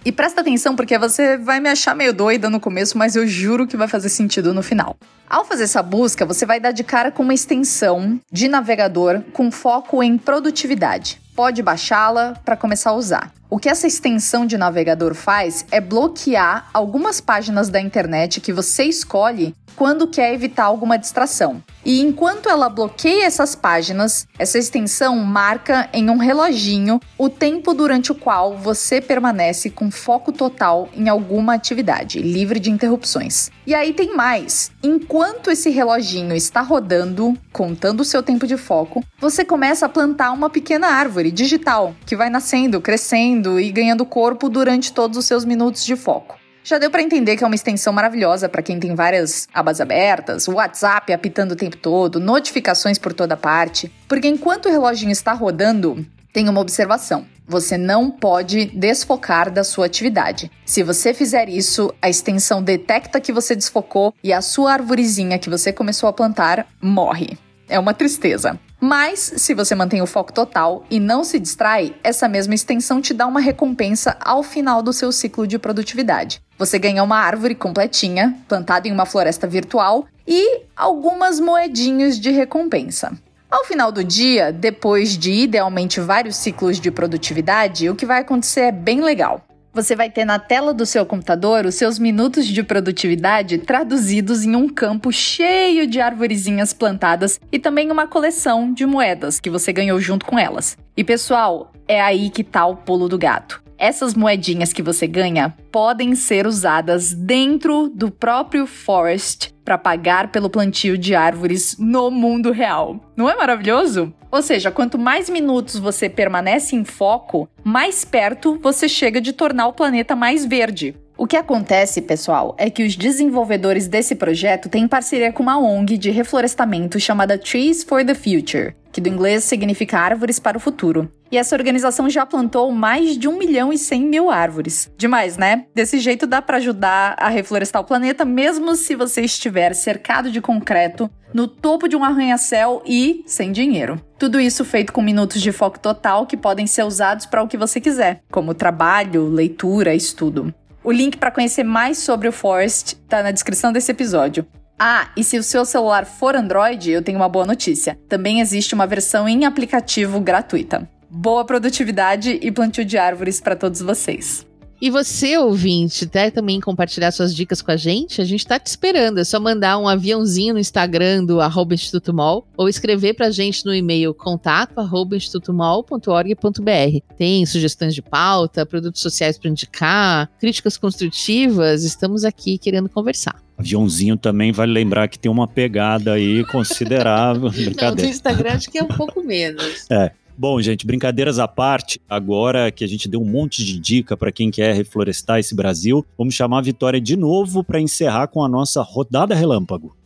E 0.05 0.13
presta 0.13 0.43
atenção 0.43 0.77
porque 0.77 0.99
você 0.99 1.39
vai 1.39 1.61
me 1.61 1.69
achar 1.71 1.95
meio 1.95 2.13
doida 2.13 2.51
no 2.51 2.61
começo, 2.61 2.99
mas 2.99 3.17
eu 3.17 3.27
juro 3.27 3.67
que 3.67 3.77
vai 3.77 3.89
fazer 3.89 4.11
sentido 4.11 4.53
no 4.53 4.63
final. 4.63 4.97
Ao 5.29 5.45
fazer 5.45 5.65
essa 5.65 5.83
busca, 5.83 6.27
você 6.27 6.45
vai 6.45 6.61
dar 6.61 6.73
de 6.73 6.85
cara 6.85 7.11
com 7.11 7.23
uma 7.23 7.33
extensão 7.33 8.21
de 8.31 8.47
navegador 8.47 9.23
com 9.33 9.51
foco 9.51 10.03
em 10.03 10.19
produtividade. 10.19 11.21
Pode 11.35 11.63
baixá-la 11.63 12.35
para 12.45 12.57
começar 12.57 12.91
a 12.91 12.95
usar. 12.95 13.33
O 13.51 13.59
que 13.59 13.69
essa 13.69 13.87
extensão 13.87 14.47
de 14.47 14.57
navegador 14.57 15.15
faz 15.15 15.65
é 15.71 15.81
bloquear 15.81 16.69
algumas 16.73 17.21
páginas 17.21 17.69
da 17.69 17.81
internet 17.81 18.41
que 18.41 18.53
você 18.53 18.85
escolhe 18.85 19.55
quando 19.77 20.07
quer 20.07 20.33
evitar 20.33 20.65
alguma 20.65 20.97
distração. 20.97 21.63
E 21.85 22.01
enquanto 22.01 22.49
ela 22.49 22.69
bloqueia 22.69 23.27
essas 23.27 23.55
páginas, 23.55 24.27
essa 24.39 24.59
extensão 24.59 25.17
marca 25.19 25.89
em 25.93 26.09
um 26.09 26.17
reloginho 26.17 26.99
o 27.19 27.29
tempo 27.29 27.75
durante 27.75 28.11
o 28.11 28.15
qual 28.15 28.57
você 28.57 29.01
permanece 29.01 29.69
com 29.69 29.91
foco 29.91 30.33
total 30.33 30.89
em 30.95 31.09
alguma 31.09 31.55
atividade, 31.55 32.21
livre 32.21 32.59
de 32.59 32.71
interrupções. 32.71 33.51
E 33.67 33.75
aí 33.75 33.93
tem 33.93 34.15
mais. 34.15 34.71
Enquanto 34.83 35.51
esse 35.51 35.71
reloginho 35.71 36.35
está 36.35 36.61
rodando, 36.61 37.35
contando 37.53 38.01
o 38.01 38.05
seu 38.05 38.23
tempo 38.23 38.47
de 38.47 38.57
foco, 38.57 39.05
você 39.19 39.45
começa 39.45 39.87
a 39.87 39.89
plantar 39.89 40.33
uma 40.33 40.49
pequena 40.49 40.89
árvore 40.89 41.31
digital 41.31 41.95
que 42.07 42.17
vai 42.17 42.31
nascendo, 42.31 42.81
crescendo 42.81 43.44
e 43.61 43.71
ganhando 43.71 44.05
corpo 44.05 44.49
durante 44.49 44.93
todos 44.93 45.17
os 45.17 45.25
seus 45.25 45.45
minutos 45.45 45.85
de 45.85 45.97
foco. 45.97 46.37
Já 46.67 46.79
deu 46.79 46.91
para 46.91 47.03
entender 47.03 47.37
que 47.37 47.45
é 47.45 47.47
uma 47.47 47.55
extensão 47.55 47.93
maravilhosa 47.93 48.49
para 48.49 48.63
quem 48.63 48.81
tem 48.81 48.95
várias 48.95 49.47
abas 49.53 49.83
abertas, 49.83 50.49
WhatsApp 50.49 51.13
apitando 51.13 51.53
o 51.53 51.57
tempo 51.57 51.77
todo, 51.77 52.19
notificações 52.19 52.97
por 52.97 53.13
toda 53.13 53.37
parte. 53.37 53.93
Porque 54.09 54.27
enquanto 54.27 54.67
o 54.67 54.71
reloginho 54.71 55.13
está 55.13 55.35
rodando, 55.35 56.07
tem 56.33 56.49
uma 56.49 56.61
observação. 56.61 57.27
Você 57.47 57.77
não 57.77 58.11
pode 58.11 58.65
desfocar 58.67 59.51
da 59.51 59.63
sua 59.63 59.85
atividade. 59.85 60.51
Se 60.65 60.83
você 60.83 61.13
fizer 61.13 61.51
isso, 61.51 61.95
a 62.01 62.09
extensão 62.09 62.63
detecta 62.63 63.21
que 63.21 63.33
você 63.33 63.55
desfocou 63.55 64.15
e 64.25 64.33
a 64.33 64.41
sua 64.41 64.73
arvorezinha 64.73 65.39
que 65.39 65.51
você 65.51 65.71
começou 65.71 66.09
a 66.09 66.13
plantar 66.15 66.67
morre. 66.81 67.37
É 67.69 67.79
uma 67.79 67.93
tristeza. 67.93 68.59
Mas, 68.81 69.33
se 69.37 69.55
você 69.55 69.75
mantém 69.75 70.03
o 70.03 70.07
foco 70.07 70.33
total 70.33 70.85
e 70.91 71.01
não 71.01 71.25
se 71.25 71.39
distrai, 71.39 71.95
essa 72.03 72.29
mesma 72.29 72.55
extensão 72.55 73.01
te 73.01 73.15
dá 73.15 73.27
uma 73.27 73.41
recompensa 73.41 74.17
ao 74.21 74.43
final 74.43 74.83
do 74.83 74.93
seu 74.93 75.11
ciclo 75.11 75.47
de 75.47 75.59
produtividade. 75.59 76.43
Você 76.59 76.79
ganha 76.79 77.03
uma 77.03 77.19
árvore 77.19 77.55
completinha, 77.55 78.37
plantada 78.47 78.87
em 78.87 78.93
uma 78.93 79.07
floresta 79.07 79.47
virtual, 79.47 80.07
e 80.27 80.63
algumas 80.77 81.41
moedinhas 81.41 82.19
de 82.19 82.31
recompensa. 82.31 83.13
Ao 83.51 83.65
final 83.65 83.93
do 83.93 84.03
dia, 84.03 84.53
depois 84.53 85.17
de 85.17 85.31
idealmente 85.31 86.01
vários 86.01 86.37
ciclos 86.37 86.81
de 86.81 86.91
produtividade, 86.91 87.89
o 87.89 87.95
que 87.95 88.05
vai 88.05 88.21
acontecer 88.21 88.63
é 88.63 88.73
bem 88.73 89.01
legal. 89.01 89.41
Você 89.75 89.97
vai 89.97 90.09
ter 90.09 90.25
na 90.25 90.39
tela 90.39 90.73
do 90.73 90.87
seu 90.87 91.05
computador 91.05 91.67
os 91.67 91.75
seus 91.75 91.99
minutos 91.99 92.47
de 92.47 92.63
produtividade 92.63 93.59
traduzidos 93.59 94.45
em 94.45 94.55
um 94.55 94.69
campo 94.69 95.11
cheio 95.11 95.85
de 95.85 96.01
arvorezinhas 96.01 96.73
plantadas 96.73 97.41
e 97.51 97.59
também 97.59 97.91
uma 97.91 98.07
coleção 98.07 98.73
de 98.73 98.87
moedas 98.87 99.41
que 99.41 99.51
você 99.51 99.73
ganhou 99.73 99.99
junto 99.99 100.27
com 100.27 100.39
elas. 100.39 100.79
E 100.97 101.03
pessoal, 101.03 101.73
é 101.89 102.01
aí 102.01 102.31
que 102.31 102.45
tá 102.45 102.65
o 102.65 102.77
pulo 102.77 103.09
do 103.09 103.19
gato. 103.19 103.65
Essas 103.77 104.15
moedinhas 104.15 104.73
que 104.73 104.81
você 104.81 105.09
ganha 105.09 105.53
podem 105.73 106.15
ser 106.15 106.47
usadas 106.47 107.13
dentro 107.13 107.91
do 107.93 108.13
próprio 108.13 108.69
Forest 108.69 109.53
para 109.65 109.77
pagar 109.77 110.31
pelo 110.31 110.49
plantio 110.49 110.97
de 110.97 111.17
árvores 111.17 111.77
no 111.81 112.13
mundo 112.13 112.53
real. 112.53 113.01
Não 113.17 113.29
é 113.29 113.37
maravilhoso? 113.37 114.15
Ou 114.35 114.43
seja, 114.43 114.69
quanto 114.69 114.99
mais 114.99 115.31
minutos 115.31 115.79
você 115.79 116.09
permanece 116.09 116.75
em 116.75 116.85
foco, 116.85 117.49
mais 117.63 118.05
perto 118.05 118.59
você 118.61 118.89
chega 118.89 119.21
de 119.21 119.33
tornar 119.33 119.69
o 119.69 119.73
planeta 119.73 120.17
mais 120.17 120.45
verde. 120.45 120.97
O 121.17 121.29
que 121.29 121.37
acontece, 121.37 122.03
pessoal, 122.03 122.57
é 122.59 122.69
que 122.69 122.83
os 122.83 122.97
desenvolvedores 122.97 123.87
desse 123.87 124.17
projeto 124.17 124.69
têm 124.69 124.89
parceria 124.89 125.33
com 125.33 125.45
uma 125.45 125.59
ONG 125.59 125.97
de 125.97 126.11
reflorestamento 126.11 126.99
chamada 126.99 127.39
Trees 127.39 127.85
for 127.85 128.05
the 128.05 128.15
Future, 128.15 128.75
que 128.93 129.01
do 129.01 129.09
inglês 129.09 129.45
significa 129.45 129.99
Árvores 129.99 130.41
para 130.41 130.57
o 130.57 130.61
Futuro. 130.61 131.09
E 131.31 131.39
essa 131.39 131.55
organização 131.55 132.11
já 132.11 132.27
plantou 132.27 132.71
mais 132.73 133.17
de 133.17 133.29
1 133.29 133.39
milhão 133.39 133.73
e 133.73 133.79
100 133.79 134.07
mil 134.07 134.31
árvores. 134.31 134.91
Demais, 134.99 135.37
né? 135.37 135.67
Desse 135.73 135.99
jeito 136.01 136.27
dá 136.27 136.43
para 136.43 136.57
ajudar 136.57 137.15
a 137.19 137.29
reflorestar 137.29 137.81
o 137.81 137.85
planeta, 137.85 138.25
mesmo 138.25 138.75
se 138.75 138.97
você 138.97 139.23
estiver 139.23 139.73
cercado 139.75 140.33
de 140.33 140.41
concreto, 140.41 141.09
no 141.33 141.47
topo 141.49 141.89
de 141.89 141.97
um 141.97 142.05
arranha-céu 142.05 142.83
e 142.85 143.23
sem 143.27 143.53
dinheiro. 143.53 144.01
Tudo 144.19 144.41
isso 144.41 144.65
feito 144.65 144.93
com 144.93 145.03
minutos 145.03 145.41
de 145.41 145.51
foco 145.53 145.79
total 145.79 146.27
que 146.27 146.37
podem 146.37 146.67
ser 146.67 146.85
usados 146.85 147.27
para 147.27 147.43
o 147.43 147.49
que 147.49 147.57
você 147.57 147.81
quiser, 147.81 148.21
como 148.31 148.55
trabalho, 148.55 149.29
leitura, 149.29 149.95
estudo. 149.95 150.55
O 150.85 150.93
link 150.93 151.17
para 151.17 151.31
conhecer 151.31 151.65
mais 151.65 151.97
sobre 151.97 152.29
o 152.29 152.33
Forest 152.33 152.97
está 153.03 153.23
na 153.23 153.31
descrição 153.31 153.73
desse 153.73 153.91
episódio. 153.91 154.47
Ah, 154.79 155.09
e 155.17 155.25
se 155.25 155.39
o 155.39 155.43
seu 155.43 155.65
celular 155.65 156.05
for 156.05 156.37
Android, 156.37 156.91
eu 156.91 157.01
tenho 157.01 157.17
uma 157.17 157.29
boa 157.29 157.47
notícia. 157.47 157.99
Também 158.07 158.41
existe 158.41 158.75
uma 158.75 158.87
versão 158.87 159.27
em 159.27 159.47
aplicativo 159.47 160.21
gratuita. 160.21 160.87
Boa 161.09 161.43
produtividade 161.45 162.39
e 162.43 162.53
plantio 162.53 162.85
de 162.85 162.99
árvores 162.99 163.41
para 163.41 163.57
todos 163.57 163.81
vocês. 163.81 164.47
E 164.81 164.91
você, 164.91 165.39
ouvinte, 165.39 166.07
quer 166.07 166.31
também 166.31 166.61
compartilhar 166.61 167.11
suas 167.11 167.35
dicas 167.35 167.63
com 167.63 167.71
a 167.71 167.77
gente? 167.77 168.21
A 168.21 168.25
gente 168.25 168.41
está 168.41 168.59
te 168.59 168.67
esperando. 168.67 169.19
É 169.19 169.25
só 169.25 169.41
mandar 169.41 169.79
um 169.79 169.89
aviãozinho 169.89 170.55
no 170.55 170.61
Instagram 170.61 171.25
do 171.25 171.41
arroba 171.41 171.75
Instituto 171.75 172.13
Mol 172.13 172.47
ou 172.57 172.69
escrever 172.69 173.15
para 173.15 173.27
a 173.27 173.31
gente 173.31 173.65
no 173.65 173.75
e-mail 173.75 174.13
contato 174.13 174.79
arroba 174.79 175.17
institutomol.org.br. 175.17 177.15
Tem 177.17 177.47
sugestões 177.47 177.95
de 177.95 178.03
pauta, 178.03 178.67
produtos 178.67 179.01
sociais 179.01 179.39
para 179.39 179.51
indicar, 179.51 180.31
críticas 180.39 180.77
construtivas. 180.77 181.85
Estamos 181.85 182.25
aqui 182.25 182.59
querendo 182.59 182.89
conversar. 182.89 183.43
Aviãozinho 183.57 184.17
também 184.17 184.51
vale 184.51 184.73
lembrar 184.73 185.09
que 185.09 185.19
tem 185.19 185.31
uma 185.31 185.47
pegada 185.47 186.15
aí 186.15 186.45
considerável. 186.47 187.51
Não, 187.81 187.95
no 187.95 188.05
Instagram 188.05 188.55
acho 188.55 188.71
que 188.71 188.79
é 188.79 188.83
um 188.83 188.89
pouco 188.89 189.23
menos. 189.23 189.89
É. 189.91 190.11
Bom, 190.37 190.61
gente, 190.61 190.85
brincadeiras 190.85 191.39
à 191.39 191.47
parte, 191.47 192.01
agora 192.09 192.73
que 192.73 192.83
a 192.83 192.89
gente 192.89 193.09
deu 193.09 193.21
um 193.21 193.25
monte 193.25 193.65
de 193.65 193.79
dica 193.79 194.17
para 194.17 194.33
quem 194.33 194.51
quer 194.51 194.75
reflorestar 194.75 195.39
esse 195.39 195.55
Brasil, 195.55 196.05
vamos 196.19 196.35
chamar 196.35 196.59
a 196.59 196.63
Vitória 196.63 197.01
de 197.01 197.17
novo 197.17 197.63
para 197.63 197.81
encerrar 197.81 198.27
com 198.27 198.43
a 198.43 198.49
nossa 198.49 198.83
rodada 198.83 199.33
relâmpago. 199.33 199.97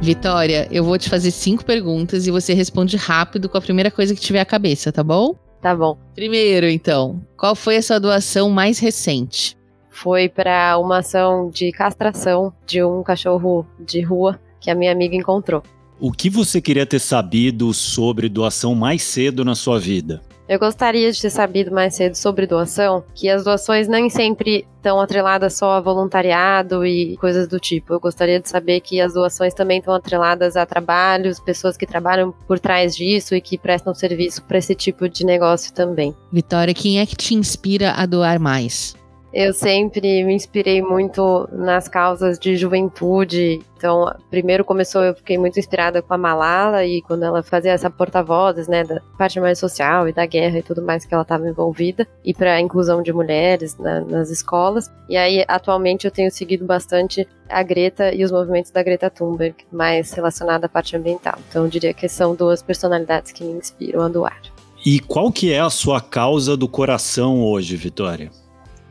Vitória, 0.00 0.68
eu 0.70 0.84
vou 0.84 0.96
te 0.98 1.10
fazer 1.10 1.32
cinco 1.32 1.64
perguntas 1.64 2.28
e 2.28 2.30
você 2.30 2.54
responde 2.54 2.96
rápido 2.96 3.48
com 3.48 3.58
a 3.58 3.60
primeira 3.60 3.90
coisa 3.90 4.14
que 4.14 4.20
tiver 4.20 4.40
à 4.40 4.44
cabeça, 4.44 4.92
tá 4.92 5.02
bom? 5.02 5.34
Tá 5.60 5.74
bom. 5.74 5.98
Primeiro, 6.14 6.66
então, 6.68 7.20
qual 7.36 7.56
foi 7.56 7.76
a 7.76 7.82
sua 7.82 7.98
doação 7.98 8.50
mais 8.50 8.78
recente? 8.78 9.56
Foi 9.90 10.28
para 10.28 10.78
uma 10.78 10.98
ação 10.98 11.50
de 11.50 11.72
castração 11.72 12.52
de 12.66 12.82
um 12.84 13.02
cachorro 13.02 13.66
de 13.84 14.00
rua 14.00 14.40
que 14.60 14.70
a 14.70 14.74
minha 14.76 14.92
amiga 14.92 15.16
encontrou. 15.16 15.62
O 16.04 16.10
que 16.10 16.28
você 16.28 16.60
queria 16.60 16.84
ter 16.84 16.98
sabido 16.98 17.72
sobre 17.72 18.28
doação 18.28 18.74
mais 18.74 19.04
cedo 19.04 19.44
na 19.44 19.54
sua 19.54 19.78
vida? 19.78 20.20
Eu 20.48 20.58
gostaria 20.58 21.12
de 21.12 21.22
ter 21.22 21.30
sabido 21.30 21.70
mais 21.70 21.94
cedo 21.94 22.16
sobre 22.16 22.44
doação, 22.44 23.04
que 23.14 23.28
as 23.28 23.44
doações 23.44 23.86
nem 23.86 24.10
sempre 24.10 24.66
estão 24.78 25.00
atreladas 25.00 25.56
só 25.56 25.74
a 25.74 25.80
voluntariado 25.80 26.84
e 26.84 27.16
coisas 27.18 27.46
do 27.46 27.60
tipo. 27.60 27.92
Eu 27.92 28.00
gostaria 28.00 28.40
de 28.40 28.48
saber 28.48 28.80
que 28.80 29.00
as 29.00 29.14
doações 29.14 29.54
também 29.54 29.78
estão 29.78 29.94
atreladas 29.94 30.56
a 30.56 30.66
trabalhos, 30.66 31.38
pessoas 31.38 31.76
que 31.76 31.86
trabalham 31.86 32.34
por 32.48 32.58
trás 32.58 32.96
disso 32.96 33.36
e 33.36 33.40
que 33.40 33.56
prestam 33.56 33.94
serviço 33.94 34.42
para 34.42 34.58
esse 34.58 34.74
tipo 34.74 35.08
de 35.08 35.24
negócio 35.24 35.72
também. 35.72 36.12
Vitória, 36.32 36.74
quem 36.74 36.98
é 36.98 37.06
que 37.06 37.14
te 37.14 37.32
inspira 37.32 37.92
a 37.92 38.06
doar 38.06 38.40
mais? 38.40 38.96
Eu 39.32 39.54
sempre 39.54 40.22
me 40.24 40.34
inspirei 40.34 40.82
muito 40.82 41.48
nas 41.50 41.88
causas 41.88 42.38
de 42.38 42.54
juventude. 42.54 43.60
Então, 43.78 44.14
primeiro 44.30 44.62
começou, 44.62 45.02
eu 45.02 45.14
fiquei 45.14 45.38
muito 45.38 45.58
inspirada 45.58 46.02
com 46.02 46.12
a 46.12 46.18
Malala 46.18 46.84
e 46.84 47.00
quando 47.00 47.24
ela 47.24 47.42
fazia 47.42 47.72
essa 47.72 47.88
porta-vozes, 47.88 48.68
né, 48.68 48.84
da 48.84 49.00
parte 49.16 49.40
mais 49.40 49.58
social 49.58 50.06
e 50.06 50.12
da 50.12 50.26
guerra 50.26 50.58
e 50.58 50.62
tudo 50.62 50.82
mais 50.82 51.06
que 51.06 51.14
ela 51.14 51.22
estava 51.22 51.48
envolvida, 51.48 52.06
e 52.22 52.34
para 52.34 52.54
a 52.54 52.60
inclusão 52.60 53.02
de 53.02 53.10
mulheres 53.10 53.78
na, 53.78 54.02
nas 54.02 54.28
escolas. 54.28 54.92
E 55.08 55.16
aí, 55.16 55.42
atualmente, 55.48 56.04
eu 56.04 56.10
tenho 56.10 56.30
seguido 56.30 56.66
bastante 56.66 57.26
a 57.48 57.62
Greta 57.62 58.14
e 58.14 58.22
os 58.24 58.30
movimentos 58.30 58.70
da 58.70 58.82
Greta 58.82 59.08
Thunberg, 59.08 59.56
mais 59.72 60.12
relacionada 60.12 60.66
à 60.66 60.68
parte 60.68 60.94
ambiental. 60.94 61.38
Então, 61.48 61.64
eu 61.64 61.70
diria 61.70 61.94
que 61.94 62.06
são 62.06 62.34
duas 62.34 62.62
personalidades 62.62 63.32
que 63.32 63.42
me 63.42 63.52
inspiram 63.52 64.02
a 64.02 64.08
doar. 64.08 64.40
E 64.84 65.00
qual 65.00 65.32
que 65.32 65.52
é 65.52 65.60
a 65.60 65.70
sua 65.70 66.00
causa 66.00 66.54
do 66.56 66.68
coração 66.68 67.42
hoje, 67.42 67.76
Vitória? 67.76 68.41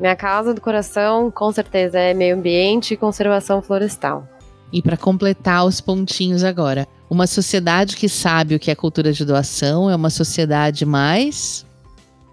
Minha 0.01 0.15
causa 0.15 0.51
do 0.51 0.59
coração, 0.59 1.29
com 1.29 1.51
certeza, 1.51 1.99
é 1.99 2.11
meio 2.11 2.35
ambiente 2.35 2.95
e 2.95 2.97
conservação 2.97 3.61
florestal. 3.61 4.27
E 4.73 4.81
para 4.81 4.97
completar 4.97 5.63
os 5.63 5.79
pontinhos 5.79 6.43
agora, 6.43 6.87
uma 7.07 7.27
sociedade 7.27 7.95
que 7.95 8.09
sabe 8.09 8.55
o 8.55 8.59
que 8.59 8.71
é 8.71 8.75
cultura 8.75 9.13
de 9.13 9.23
doação 9.23 9.91
é 9.91 9.95
uma 9.95 10.09
sociedade 10.09 10.87
mais. 10.87 11.67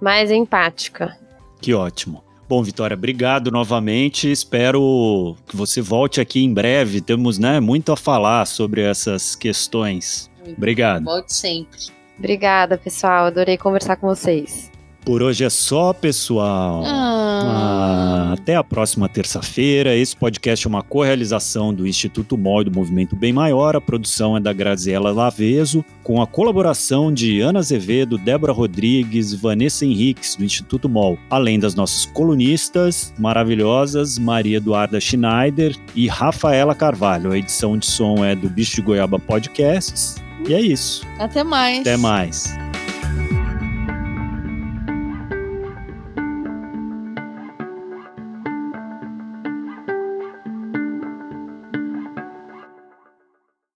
Mais 0.00 0.30
empática. 0.30 1.14
Que 1.60 1.74
ótimo. 1.74 2.24
Bom, 2.48 2.62
Vitória, 2.62 2.94
obrigado 2.94 3.50
novamente. 3.50 4.32
Espero 4.32 5.36
que 5.46 5.54
você 5.54 5.82
volte 5.82 6.22
aqui 6.22 6.42
em 6.42 6.54
breve. 6.54 7.02
Temos 7.02 7.38
né, 7.38 7.60
muito 7.60 7.92
a 7.92 7.98
falar 7.98 8.46
sobre 8.46 8.80
essas 8.80 9.36
questões. 9.36 10.30
Obrigado. 10.56 11.04
Volte 11.04 11.34
sempre. 11.34 11.80
Obrigada, 12.18 12.78
pessoal. 12.78 13.26
Adorei 13.26 13.58
conversar 13.58 13.96
com 13.96 14.06
vocês. 14.06 14.70
Por 15.08 15.22
hoje 15.22 15.42
é 15.42 15.48
só, 15.48 15.94
pessoal. 15.94 16.82
Ah. 16.84 17.08
Ah, 17.42 18.32
até 18.34 18.56
a 18.56 18.62
próxima 18.62 19.08
terça-feira. 19.08 19.96
Esse 19.96 20.14
podcast 20.14 20.66
é 20.66 20.68
uma 20.68 20.82
co-realização 20.82 21.72
do 21.72 21.86
Instituto 21.86 22.36
MOL 22.36 22.60
e 22.60 22.64
do 22.66 22.70
Movimento 22.70 23.16
Bem 23.16 23.32
Maior. 23.32 23.74
A 23.74 23.80
produção 23.80 24.36
é 24.36 24.40
da 24.40 24.52
Graziela 24.52 25.10
Laveso, 25.10 25.82
com 26.02 26.20
a 26.20 26.26
colaboração 26.26 27.10
de 27.10 27.40
Ana 27.40 27.60
Azevedo, 27.60 28.18
Débora 28.18 28.52
Rodrigues, 28.52 29.32
Vanessa 29.32 29.86
Henriques, 29.86 30.36
do 30.36 30.44
Instituto 30.44 30.90
MOL, 30.90 31.18
além 31.30 31.58
das 31.58 31.74
nossas 31.74 32.04
colunistas 32.04 33.14
maravilhosas, 33.18 34.18
Maria 34.18 34.58
Eduarda 34.58 35.00
Schneider 35.00 35.74
e 35.94 36.06
Rafaela 36.06 36.74
Carvalho. 36.74 37.32
A 37.32 37.38
edição 37.38 37.78
de 37.78 37.86
som 37.86 38.22
é 38.22 38.36
do 38.36 38.50
Bicho 38.50 38.76
de 38.76 38.82
Goiaba 38.82 39.18
Podcasts. 39.18 40.16
E 40.46 40.52
é 40.52 40.60
isso. 40.60 41.00
Até 41.18 41.42
mais. 41.42 41.80
Até 41.80 41.96
mais. 41.96 42.67